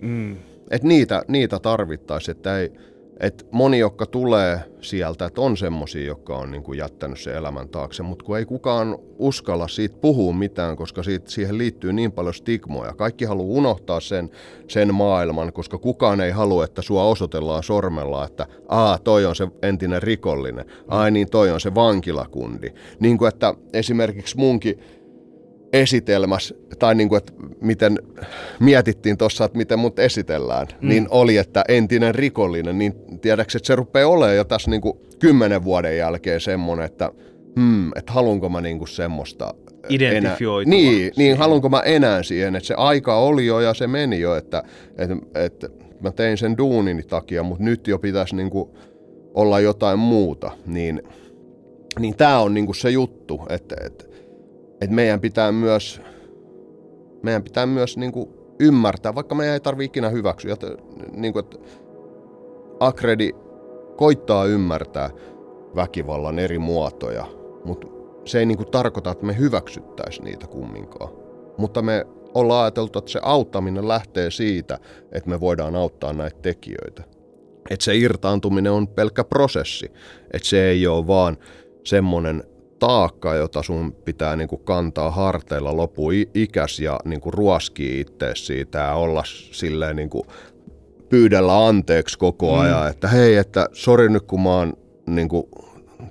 Mm. 0.00 0.36
Että 0.70 0.88
niitä, 0.88 1.22
niitä 1.28 1.58
tarvittaisiin, 1.58 2.36
että 2.36 2.58
ei, 2.58 2.72
et 3.20 3.46
moni, 3.50 3.78
jotka 3.78 4.06
tulee 4.06 4.60
sieltä, 4.80 5.24
että 5.24 5.40
on 5.40 5.56
semmoisia, 5.56 6.06
jotka 6.06 6.36
on 6.36 6.50
niin 6.50 6.62
kuin 6.62 6.78
jättänyt 6.78 7.20
sen 7.20 7.34
elämän 7.34 7.68
taakse, 7.68 8.02
mutta 8.02 8.24
kun 8.24 8.38
ei 8.38 8.44
kukaan 8.44 8.98
uskalla 9.18 9.68
siitä 9.68 9.96
puhua 10.00 10.32
mitään, 10.32 10.76
koska 10.76 11.02
siitä, 11.02 11.30
siihen 11.30 11.58
liittyy 11.58 11.92
niin 11.92 12.12
paljon 12.12 12.34
stigmoja. 12.34 12.92
Kaikki 12.92 13.24
haluaa 13.24 13.58
unohtaa 13.58 14.00
sen, 14.00 14.30
sen 14.68 14.94
maailman, 14.94 15.52
koska 15.52 15.78
kukaan 15.78 16.20
ei 16.20 16.30
halua, 16.30 16.64
että 16.64 16.82
sua 16.82 17.04
osoitellaan 17.04 17.62
sormella, 17.62 18.24
että 18.24 18.46
aa, 18.68 18.98
toi 18.98 19.26
on 19.26 19.36
se 19.36 19.48
entinen 19.62 20.02
rikollinen, 20.02 20.64
ai 20.88 21.10
niin, 21.10 21.30
toi 21.30 21.50
on 21.50 21.60
se 21.60 21.74
vankilakundi. 21.74 22.68
Niin 23.00 23.18
kuin 23.18 23.28
että 23.28 23.54
esimerkiksi 23.72 24.36
munkin 24.36 24.78
esitelmässä, 25.72 26.54
tai 26.78 26.94
niin 26.94 27.08
kuin, 27.08 27.18
että 27.18 27.32
miten 27.60 27.98
mietittiin 28.60 29.18
tuossa, 29.18 29.44
että 29.44 29.58
miten 29.58 29.78
mut 29.78 29.98
esitellään, 29.98 30.66
mm. 30.80 30.88
niin 30.88 31.06
oli, 31.10 31.36
että 31.36 31.64
entinen 31.68 32.14
rikollinen, 32.14 32.78
niin 32.78 32.94
tiedätkö, 33.20 33.58
että 33.58 33.66
se 33.66 33.76
rupeaa 33.76 34.08
olemaan 34.08 34.36
jo 34.36 34.44
tässä 34.44 34.70
niin 34.70 34.80
kuin 34.80 34.98
kymmenen 35.18 35.64
vuoden 35.64 35.98
jälkeen 35.98 36.40
semmoinen, 36.40 36.86
että 36.86 37.10
hmm, 37.56 37.90
että 37.96 38.12
haluanko 38.12 38.48
mä 38.48 38.60
niin 38.60 38.78
kuin 38.78 38.88
semmoista 38.88 39.54
Identifioitua. 39.88 40.70
Niin, 40.70 41.12
niin 41.16 41.36
haluanko 41.36 41.68
mä 41.68 41.80
enää 41.80 42.22
siihen, 42.22 42.56
että 42.56 42.66
se 42.66 42.74
aika 42.74 43.16
oli 43.16 43.46
jo 43.46 43.60
ja 43.60 43.74
se 43.74 43.86
meni 43.86 44.20
jo, 44.20 44.36
että, 44.36 44.62
että, 44.98 45.16
että 45.34 45.68
mä 46.00 46.10
tein 46.10 46.38
sen 46.38 46.58
duunin 46.58 47.04
takia, 47.08 47.42
mutta 47.42 47.64
nyt 47.64 47.88
jo 47.88 47.98
pitäisi 47.98 48.36
niin 48.36 48.50
kuin 48.50 48.70
olla 49.34 49.60
jotain 49.60 49.98
muuta, 49.98 50.50
niin, 50.66 51.02
niin 51.98 52.16
tämä 52.16 52.38
on 52.38 52.54
niin 52.54 52.66
kuin 52.66 52.76
se 52.76 52.90
juttu, 52.90 53.40
että, 53.48 53.76
että 53.86 54.04
että 54.82 54.94
meidän 54.94 55.20
pitää 55.20 55.52
myös, 55.52 56.00
meidän 57.22 57.42
pitää 57.42 57.66
myös 57.66 57.96
niin 57.96 58.12
kuin 58.12 58.28
ymmärtää, 58.60 59.14
vaikka 59.14 59.34
meidän 59.34 59.54
ei 59.54 59.60
tarvitse 59.60 59.86
ikinä 59.86 60.08
hyväksyä, 60.08 60.52
että, 60.52 60.66
niin 61.12 61.32
kuin, 61.32 61.44
että 61.44 61.58
Akredi 62.80 63.30
koittaa 63.96 64.44
ymmärtää 64.44 65.10
väkivallan 65.76 66.38
eri 66.38 66.58
muotoja, 66.58 67.26
mutta 67.64 67.86
se 68.24 68.38
ei 68.38 68.46
niin 68.46 68.56
kuin 68.56 68.70
tarkoita, 68.70 69.10
että 69.10 69.26
me 69.26 69.38
hyväksyttäisiin 69.38 70.24
niitä 70.24 70.46
kumminkaan. 70.46 71.12
Mutta 71.58 71.82
me 71.82 72.06
ollaan 72.34 72.62
ajateltu, 72.62 72.98
että 72.98 73.10
se 73.10 73.20
auttaminen 73.22 73.88
lähtee 73.88 74.30
siitä, 74.30 74.78
että 75.12 75.30
me 75.30 75.40
voidaan 75.40 75.76
auttaa 75.76 76.12
näitä 76.12 76.38
tekijöitä. 76.42 77.02
Että 77.70 77.84
se 77.84 77.96
irtaantuminen 77.96 78.72
on 78.72 78.88
pelkkä 78.88 79.24
prosessi. 79.24 79.92
Että 80.32 80.48
se 80.48 80.68
ei 80.68 80.86
ole 80.86 81.06
vaan 81.06 81.36
semmoinen 81.84 82.44
taakka, 82.86 83.34
jota 83.34 83.62
sun 83.62 83.92
pitää 83.92 84.36
niin 84.36 84.48
kuin 84.48 84.64
kantaa 84.64 85.10
harteilla 85.10 85.76
lopu 85.76 86.10
ikäs 86.34 86.80
ja 86.80 87.00
niin 87.04 87.20
kuin 87.20 87.32
ruoskii 87.32 88.00
itse 88.00 88.32
siitä 88.34 88.78
ja 88.78 88.94
olla 88.94 89.22
silleen 89.26 89.96
niin 89.96 90.10
kuin 90.10 90.24
pyydellä 91.08 91.66
anteeksi 91.66 92.18
koko 92.18 92.52
mm. 92.52 92.60
ajan, 92.60 92.82
mm. 92.82 92.90
että 92.90 93.08
hei, 93.08 93.36
että 93.36 93.66
sori 93.72 94.08
nyt 94.08 94.22
kun 94.22 94.40
mä 94.42 94.48
oon 94.48 94.72
niin 95.06 95.28
kuin 95.28 95.44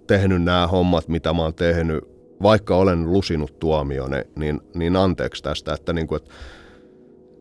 tehnyt 0.07 0.43
nämä 0.43 0.67
hommat, 0.67 1.07
mitä 1.07 1.33
mä 1.33 1.41
oon 1.41 1.53
tehnyt, 1.53 2.03
vaikka 2.41 2.75
olen 2.75 3.11
lusinut 3.11 3.59
tuomione, 3.59 4.27
niin, 4.35 4.61
niin 4.75 4.95
anteeksi 4.95 5.43
tästä, 5.43 5.73
että, 5.73 5.93
niin 5.93 6.07
kuin, 6.07 6.21
että, 6.21 6.33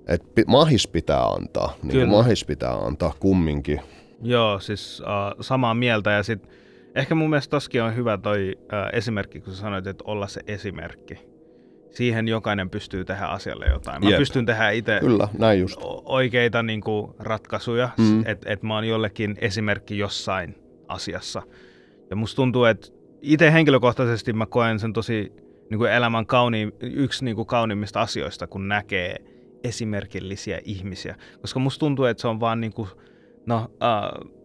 että 0.08 0.42
mahis 0.46 0.88
pitää 0.88 1.26
antaa, 1.26 1.74
niin 1.82 1.98
kuin 1.98 2.08
mahis 2.08 2.44
pitää 2.44 2.74
antaa 2.74 3.12
kumminkin. 3.20 3.80
Joo, 4.22 4.60
siis 4.60 5.00
uh, 5.00 5.36
samaa 5.40 5.74
mieltä 5.74 6.10
ja 6.10 6.22
sitten 6.22 6.50
Ehkä 6.94 7.14
mun 7.14 7.30
mielestä 7.30 7.50
toskin 7.50 7.82
on 7.82 7.96
hyvä 7.96 8.18
toi 8.18 8.58
äh, 8.72 8.88
esimerkki, 8.92 9.40
kun 9.40 9.54
sä 9.54 9.60
sanoit, 9.60 9.86
että 9.86 10.04
olla 10.06 10.26
se 10.26 10.40
esimerkki. 10.46 11.18
Siihen 11.90 12.28
jokainen 12.28 12.70
pystyy 12.70 13.04
tehdä 13.04 13.24
asialle 13.24 13.66
jotain. 13.66 14.04
Mä 14.04 14.10
Jep. 14.10 14.18
pystyn 14.18 14.46
tehdä 14.46 14.70
itse 14.70 14.98
Kyllä, 15.00 15.28
näin 15.38 15.60
just. 15.60 15.80
oikeita 16.04 16.62
niin 16.62 16.80
kuin, 16.80 17.12
ratkaisuja, 17.18 17.88
mm. 17.98 18.26
että 18.26 18.52
et 18.52 18.62
mä 18.62 18.74
oon 18.74 18.88
jollekin 18.88 19.36
esimerkki 19.40 19.98
jossain 19.98 20.54
asiassa. 20.88 21.42
Ja 22.10 22.16
musta 22.16 22.36
tuntuu, 22.36 22.64
että 22.64 22.88
itse 23.22 23.52
henkilökohtaisesti 23.52 24.32
mä 24.32 24.46
koen 24.46 24.78
sen 24.78 24.92
tosi 24.92 25.32
niin 25.70 25.78
kuin 25.78 25.92
elämän 25.92 26.26
kauni, 26.26 26.68
yksi 26.80 27.24
niin 27.24 27.36
kuin 27.36 27.46
kauniimmista 27.46 28.00
asioista, 28.00 28.46
kun 28.46 28.68
näkee 28.68 29.16
esimerkillisiä 29.64 30.60
ihmisiä. 30.64 31.16
Koska 31.40 31.60
musta 31.60 31.80
tuntuu, 31.80 32.04
että 32.04 32.20
se 32.20 32.28
on 32.28 32.40
vaan 32.40 32.60
niin 32.60 32.72
kuin, 32.72 32.88
no, 33.46 33.68
uh, 33.70 34.39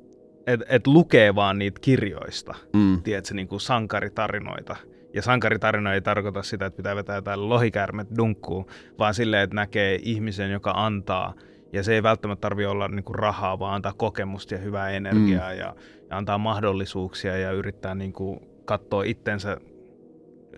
että 0.47 0.65
et 0.69 0.87
lukee 0.87 1.35
vaan 1.35 1.59
niitä 1.59 1.79
kirjoista, 1.81 2.55
mm. 2.73 3.01
tiedätkö, 3.01 3.33
niin 3.33 3.47
kuin 3.47 3.61
sankaritarinoita. 3.61 4.75
Ja 5.13 5.21
sankaritarino 5.21 5.93
ei 5.93 6.01
tarkoita 6.01 6.43
sitä, 6.43 6.65
että 6.65 6.77
pitää 6.77 6.95
vetää 6.95 7.15
jotain 7.15 7.49
lohikäärmet 7.49 8.07
dunkkuun, 8.17 8.65
vaan 8.99 9.13
silleen, 9.13 9.43
että 9.43 9.55
näkee 9.55 9.99
ihmisen, 10.03 10.51
joka 10.51 10.71
antaa. 10.71 11.33
Ja 11.73 11.83
se 11.83 11.93
ei 11.93 12.03
välttämättä 12.03 12.41
tarvitse 12.41 12.67
olla 12.67 12.87
niin 12.87 13.03
kuin 13.03 13.15
rahaa, 13.15 13.59
vaan 13.59 13.75
antaa 13.75 13.93
kokemusta 13.93 14.53
ja 14.53 14.59
hyvää 14.59 14.89
energiaa 14.89 15.51
mm. 15.51 15.57
ja, 15.57 15.65
ja 16.09 16.17
antaa 16.17 16.37
mahdollisuuksia 16.37 17.37
ja 17.37 17.51
yrittää 17.51 17.95
niin 17.95 18.13
kuin 18.13 18.39
katsoa 18.65 19.03
itsensä 19.03 19.57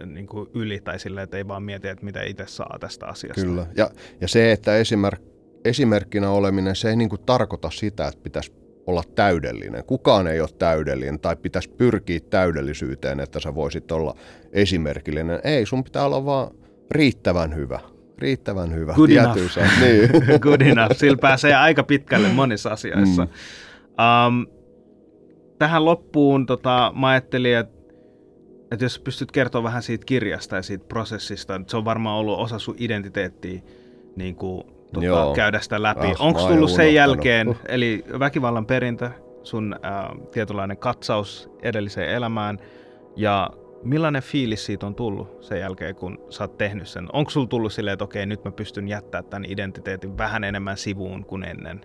niin 0.06 0.28
kuin 0.28 0.50
yli 0.54 0.80
tai 0.80 1.00
silleen, 1.00 1.24
että 1.24 1.38
ei 1.38 1.48
vaan 1.48 1.64
mieti, 1.64 1.88
että 1.88 2.06
mitä 2.06 2.24
itse 2.24 2.44
saa 2.48 2.78
tästä 2.80 3.06
asiasta. 3.06 3.42
Kyllä. 3.42 3.68
Ja, 3.78 3.90
ja 4.22 4.28
se, 4.28 4.52
että 4.52 4.78
esimerk, 4.78 5.22
esimerkkinä 5.66 6.30
oleminen, 6.30 6.76
se 6.76 6.90
ei 6.90 6.96
niin 6.96 7.10
kuin 7.10 7.22
tarkoita 7.26 7.70
sitä, 7.70 8.08
että 8.08 8.22
pitäisi 8.24 8.54
olla 8.88 9.04
täydellinen. 9.16 9.84
Kukaan 9.86 10.28
ei 10.28 10.42
ole 10.42 10.50
täydellinen 10.60 11.20
tai 11.20 11.36
pitäisi 11.36 11.70
pyrkiä 11.70 12.20
täydellisyyteen, 12.30 13.20
että 13.20 13.40
sä 13.40 13.56
voisit 13.56 13.92
olla 13.92 14.16
esimerkillinen. 14.52 15.40
Ei, 15.44 15.66
sun 15.66 15.84
pitää 15.84 16.06
olla 16.06 16.26
vaan 16.26 16.52
riittävän 16.92 17.56
hyvä. 17.56 17.80
Riittävän 18.18 18.74
hyvä. 18.74 18.94
Good 18.94 19.10
enough. 19.10 19.38
Niin. 19.82 20.10
Good 20.40 20.62
enough. 20.62 20.96
Sillä 20.96 21.18
pääsee 21.18 21.56
aika 21.56 21.84
pitkälle 21.84 22.28
monissa 22.28 22.70
asioissa. 22.70 23.26
Mm. 23.26 23.32
Um, 24.38 24.48
tähän 25.60 25.86
loppuun 25.86 26.46
tota, 26.46 26.94
mä 26.96 27.08
ajattelin, 27.08 27.58
että 27.58 27.78
että 28.72 28.86
jos 28.86 29.00
pystyt 29.00 29.32
kertoa 29.32 29.64
vähän 29.64 29.84
siitä 29.84 30.06
kirjasta 30.06 30.56
ja 30.56 30.62
siitä 30.62 30.86
prosessista, 30.88 31.62
se 31.68 31.78
on 31.78 31.86
varmaan 31.86 32.18
ollut 32.18 32.40
osa 32.40 32.60
sun 32.60 32.76
identiteettiä 32.78 33.62
niin 34.16 34.36
kuin 34.36 34.64
tota, 34.94 35.34
käydä 35.36 35.60
sitä 35.60 35.82
läpi. 35.82 36.08
Ah, 36.08 36.22
Onko 36.22 36.48
tullut 36.48 36.72
sen 36.72 36.94
jälkeen, 36.94 37.56
eli 37.68 38.04
väkivallan 38.20 38.66
perintö, 38.66 39.10
sun 39.44 39.76
äh, 39.86 40.30
tietynlainen 40.32 40.78
katsaus 40.78 41.50
edelliseen 41.62 42.10
elämään, 42.10 42.60
ja 43.16 43.50
millainen 43.84 44.22
fiilis 44.22 44.66
siitä 44.66 44.86
on 44.86 44.96
tullut 44.96 45.38
sen 45.44 45.60
jälkeen, 45.60 45.96
kun 45.96 46.18
sä 46.30 46.44
oot 46.44 46.58
tehnyt 46.58 46.88
sen? 46.88 47.08
Onko 47.14 47.32
sulla 47.32 47.48
tullut 47.48 47.74
silleen, 47.74 47.94
että 47.94 48.06
okei, 48.06 48.26
nyt 48.26 48.46
mä 48.46 48.52
pystyn 48.52 48.88
jättämään 48.88 49.26
tämän 49.26 49.46
identiteetin 49.52 50.18
vähän 50.18 50.44
enemmän 50.44 50.78
sivuun 50.78 51.26
kuin 51.26 51.44
ennen? 51.44 51.82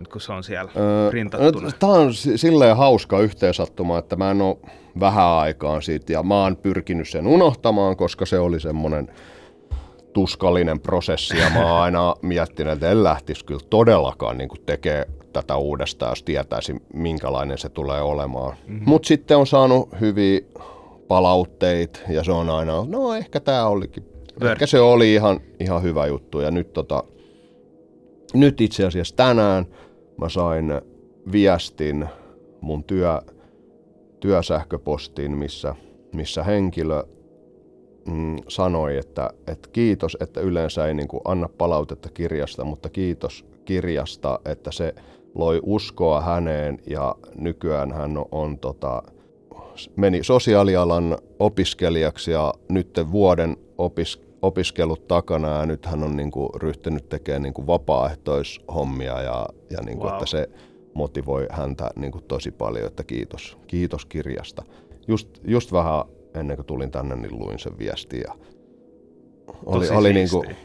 nyt 0.00 0.08
kun 0.08 0.20
se 0.20 0.32
on 0.32 0.44
siellä 0.44 0.70
öö, 0.76 1.10
printattuna. 1.10 1.70
Tämä 1.78 1.92
on 1.92 2.14
silleen 2.14 2.76
hauska 2.76 3.20
yhteensattuma, 3.20 3.98
että 3.98 4.16
mä 4.16 4.30
en 4.30 4.42
ole 4.42 4.56
vähän 5.00 5.26
aikaan 5.26 5.82
siitä 5.82 6.12
ja 6.12 6.22
mä 6.22 6.42
oon 6.42 6.56
pyrkinyt 6.56 7.08
sen 7.08 7.26
unohtamaan, 7.26 7.96
koska 7.96 8.26
se 8.26 8.38
oli 8.38 8.60
semmoinen 8.60 9.08
tuskallinen 10.12 10.80
prosessi 10.80 11.38
ja 11.38 11.50
mä 11.50 11.72
oon 11.72 11.82
aina 11.82 12.14
miettinyt, 12.22 12.72
että 12.72 12.90
en 12.90 13.04
lähtisi 13.04 13.44
kyllä 13.44 13.60
todellakaan 13.70 14.38
niin 14.38 14.48
tekemään 14.66 15.04
tätä 15.32 15.56
uudestaan, 15.56 16.10
jos 16.10 16.22
tietäisi 16.22 16.76
minkälainen 16.94 17.58
se 17.58 17.68
tulee 17.68 18.02
olemaan. 18.02 18.56
Mm-hmm. 18.66 18.88
Mutta 18.88 19.08
sitten 19.08 19.36
on 19.36 19.46
saanut 19.46 19.88
hyviä 20.00 20.40
palautteita 21.08 22.00
ja 22.08 22.24
se 22.24 22.32
on 22.32 22.50
aina, 22.50 22.84
no 22.88 23.14
ehkä 23.14 23.40
tämä 23.40 23.66
olikin, 23.66 24.04
Ver. 24.40 24.52
ehkä 24.52 24.66
se 24.66 24.80
oli 24.80 25.14
ihan, 25.14 25.40
ihan 25.60 25.82
hyvä 25.82 26.06
juttu 26.06 26.40
ja 26.40 26.50
nyt, 26.50 26.72
tota, 26.72 27.04
nyt 28.34 28.60
itse 28.60 28.86
asiassa 28.86 29.16
tänään 29.16 29.66
mä 30.20 30.28
sain 30.28 30.80
viestin 31.32 32.08
mun 32.60 32.84
työ, 32.84 33.20
työsähköpostiin, 34.20 35.32
missä, 35.32 35.74
missä 36.12 36.44
henkilö 36.44 37.04
mm, 38.06 38.36
sanoi, 38.48 38.96
että, 38.96 39.30
että 39.46 39.68
kiitos, 39.72 40.16
että 40.20 40.40
yleensä 40.40 40.86
ei 40.86 40.94
niin 40.94 41.08
kuin 41.08 41.20
anna 41.24 41.48
palautetta 41.58 42.08
kirjasta, 42.08 42.64
mutta 42.64 42.88
kiitos 42.88 43.44
kirjasta, 43.64 44.40
että 44.44 44.72
se 44.72 44.94
loi 45.34 45.60
uskoa 45.62 46.20
häneen 46.20 46.78
ja 46.86 47.14
nykyään 47.38 47.92
hän 47.92 48.16
on, 48.16 48.26
on 48.32 48.58
tota, 48.58 49.02
meni 49.96 50.24
sosiaalialan 50.24 51.18
opiskelijaksi 51.38 52.30
ja 52.30 52.54
nyt 52.68 53.00
vuoden 53.12 53.56
opis, 53.78 54.22
opiskelut 54.42 55.08
takana 55.08 55.48
ja 55.48 55.66
nyt 55.66 55.86
hän 55.86 56.02
on 56.02 56.16
niin 56.16 56.30
kuin 56.30 56.48
ryhtynyt 56.56 57.08
tekemään 57.08 57.42
niin 57.42 57.54
kuin 57.54 57.66
vapaaehtoishommia 57.66 59.22
ja, 59.22 59.46
ja 59.70 59.78
niin 59.82 59.98
kuin, 59.98 60.06
wow. 60.06 60.14
että 60.14 60.26
se 60.26 60.48
motivoi 60.94 61.46
häntä 61.50 61.90
niin 61.96 62.12
kuin 62.12 62.24
tosi 62.24 62.50
paljon, 62.50 62.86
että 62.86 63.04
kiitos, 63.04 63.58
kiitos 63.66 64.06
kirjasta. 64.06 64.62
Just, 65.08 65.28
just 65.44 65.72
vähän 65.72 66.04
ennen 66.34 66.56
kuin 66.56 66.66
tulin 66.66 66.90
tänne, 66.90 67.16
niin 67.16 67.38
luin 67.38 67.58
sen 67.58 67.78
viestin 67.78 68.20
ja 68.20 68.34
oli, 69.66 69.86
Tosi 69.86 69.92
oli 69.92 70.12
niin 70.12 70.30
kuin, 70.30 70.56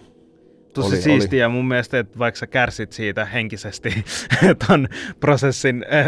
Tosi 0.74 0.96
oli, 0.96 1.02
siistiä 1.02 1.40
ja 1.40 1.50
mun 1.50 1.68
mielestä, 1.68 2.00
että 2.00 2.20
vaikka 2.20 2.40
sä 2.40 2.48
kärsit 2.48 2.92
siitä 2.92 3.26
henkisesti 3.26 3.90
ton 4.68 4.88
prosessin 5.20 5.86
äh, 5.94 6.08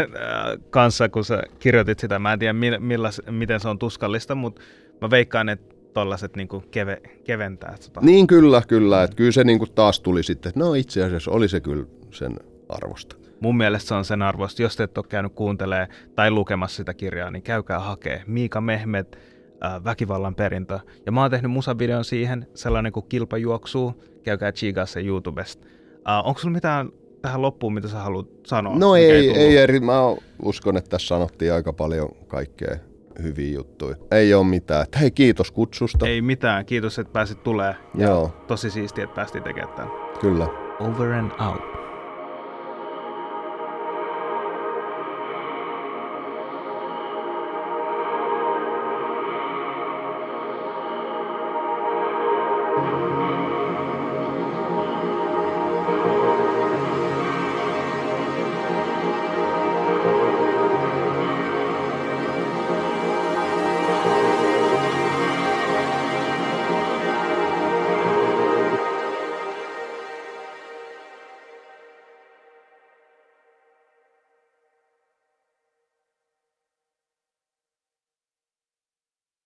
kanssa, 0.70 1.08
kun 1.08 1.24
sä 1.24 1.42
kirjoitit 1.58 1.98
sitä, 1.98 2.18
mä 2.18 2.32
en 2.32 2.38
tiedä 2.38 2.52
millas, 2.78 3.22
miten 3.30 3.60
se 3.60 3.68
on 3.68 3.78
tuskallista, 3.78 4.34
mutta 4.34 4.62
mä 5.00 5.10
veikkaan, 5.10 5.48
että 5.48 5.74
tollaset 5.94 6.36
niinku 6.36 6.62
keve, 6.70 7.02
keventää 7.24 7.76
tota. 7.84 8.00
Niin 8.00 8.26
kyllä, 8.26 8.62
kyllä. 8.68 9.02
Että 9.02 9.16
kyllä 9.16 9.32
se 9.32 9.44
niinku 9.44 9.66
taas 9.66 10.00
tuli 10.00 10.22
sitten, 10.22 10.50
että 10.50 10.60
no 10.60 10.74
itse 10.74 11.04
asiassa 11.04 11.30
oli 11.30 11.48
se 11.48 11.60
kyllä 11.60 11.86
sen 12.10 12.36
arvosta. 12.68 13.16
Mun 13.40 13.56
mielestä 13.56 13.88
se 13.88 13.94
on 13.94 14.04
sen 14.04 14.22
arvosta. 14.22 14.62
Jos 14.62 14.76
te 14.76 14.82
et 14.82 14.98
ole 14.98 15.06
käynyt 15.08 15.32
kuuntelee 15.34 15.88
tai 16.14 16.30
lukemassa 16.30 16.76
sitä 16.76 16.94
kirjaa, 16.94 17.30
niin 17.30 17.42
käykää 17.42 17.78
hakee. 17.78 18.22
Miika 18.26 18.60
Mehmet, 18.60 19.18
äh, 19.64 19.84
Väkivallan 19.84 20.34
perintö. 20.34 20.78
Ja 21.06 21.12
mä 21.12 21.20
oon 21.22 21.30
tehnyt 21.30 21.50
musavideon 21.50 22.04
siihen, 22.04 22.46
sellainen 22.54 22.92
kuin 22.92 23.06
kilpajuoksu. 23.08 24.04
Käykää 24.22 24.52
chigaa 24.52 24.86
se 24.86 25.00
YouTubesta. 25.00 25.66
Äh, 26.08 26.26
onko 26.26 26.40
sulla 26.40 26.52
mitään 26.54 26.88
tähän 27.22 27.42
loppuun, 27.42 27.74
mitä 27.74 27.88
sä 27.88 27.98
haluat 27.98 28.26
sanoa? 28.46 28.78
No 28.78 28.96
ei, 28.96 29.22
tullut? 29.22 29.36
ei 29.36 29.56
eri. 29.56 29.80
Mä 29.80 30.00
uskon, 30.42 30.76
että 30.76 30.90
tässä 30.90 31.08
sanottiin 31.08 31.52
aika 31.52 31.72
paljon 31.72 32.08
kaikkea 32.28 32.76
hyviä 33.22 33.52
juttuja. 33.54 33.96
Ei 34.10 34.34
ole 34.34 34.46
mitään. 34.46 34.86
Hei, 35.00 35.10
kiitos 35.10 35.50
kutsusta. 35.50 36.06
Ei 36.06 36.22
mitään. 36.22 36.66
Kiitos, 36.66 36.98
että 36.98 37.12
pääsit 37.12 37.42
tulee. 37.42 37.74
Joo, 37.94 38.32
Tosi 38.46 38.70
siistiä, 38.70 39.04
että 39.04 39.14
päästiin 39.14 39.44
tekemään 39.44 39.74
tämän. 39.76 39.92
kyllä. 40.20 40.48
Over 40.80 41.12
and 41.12 41.30
out. 41.48 41.60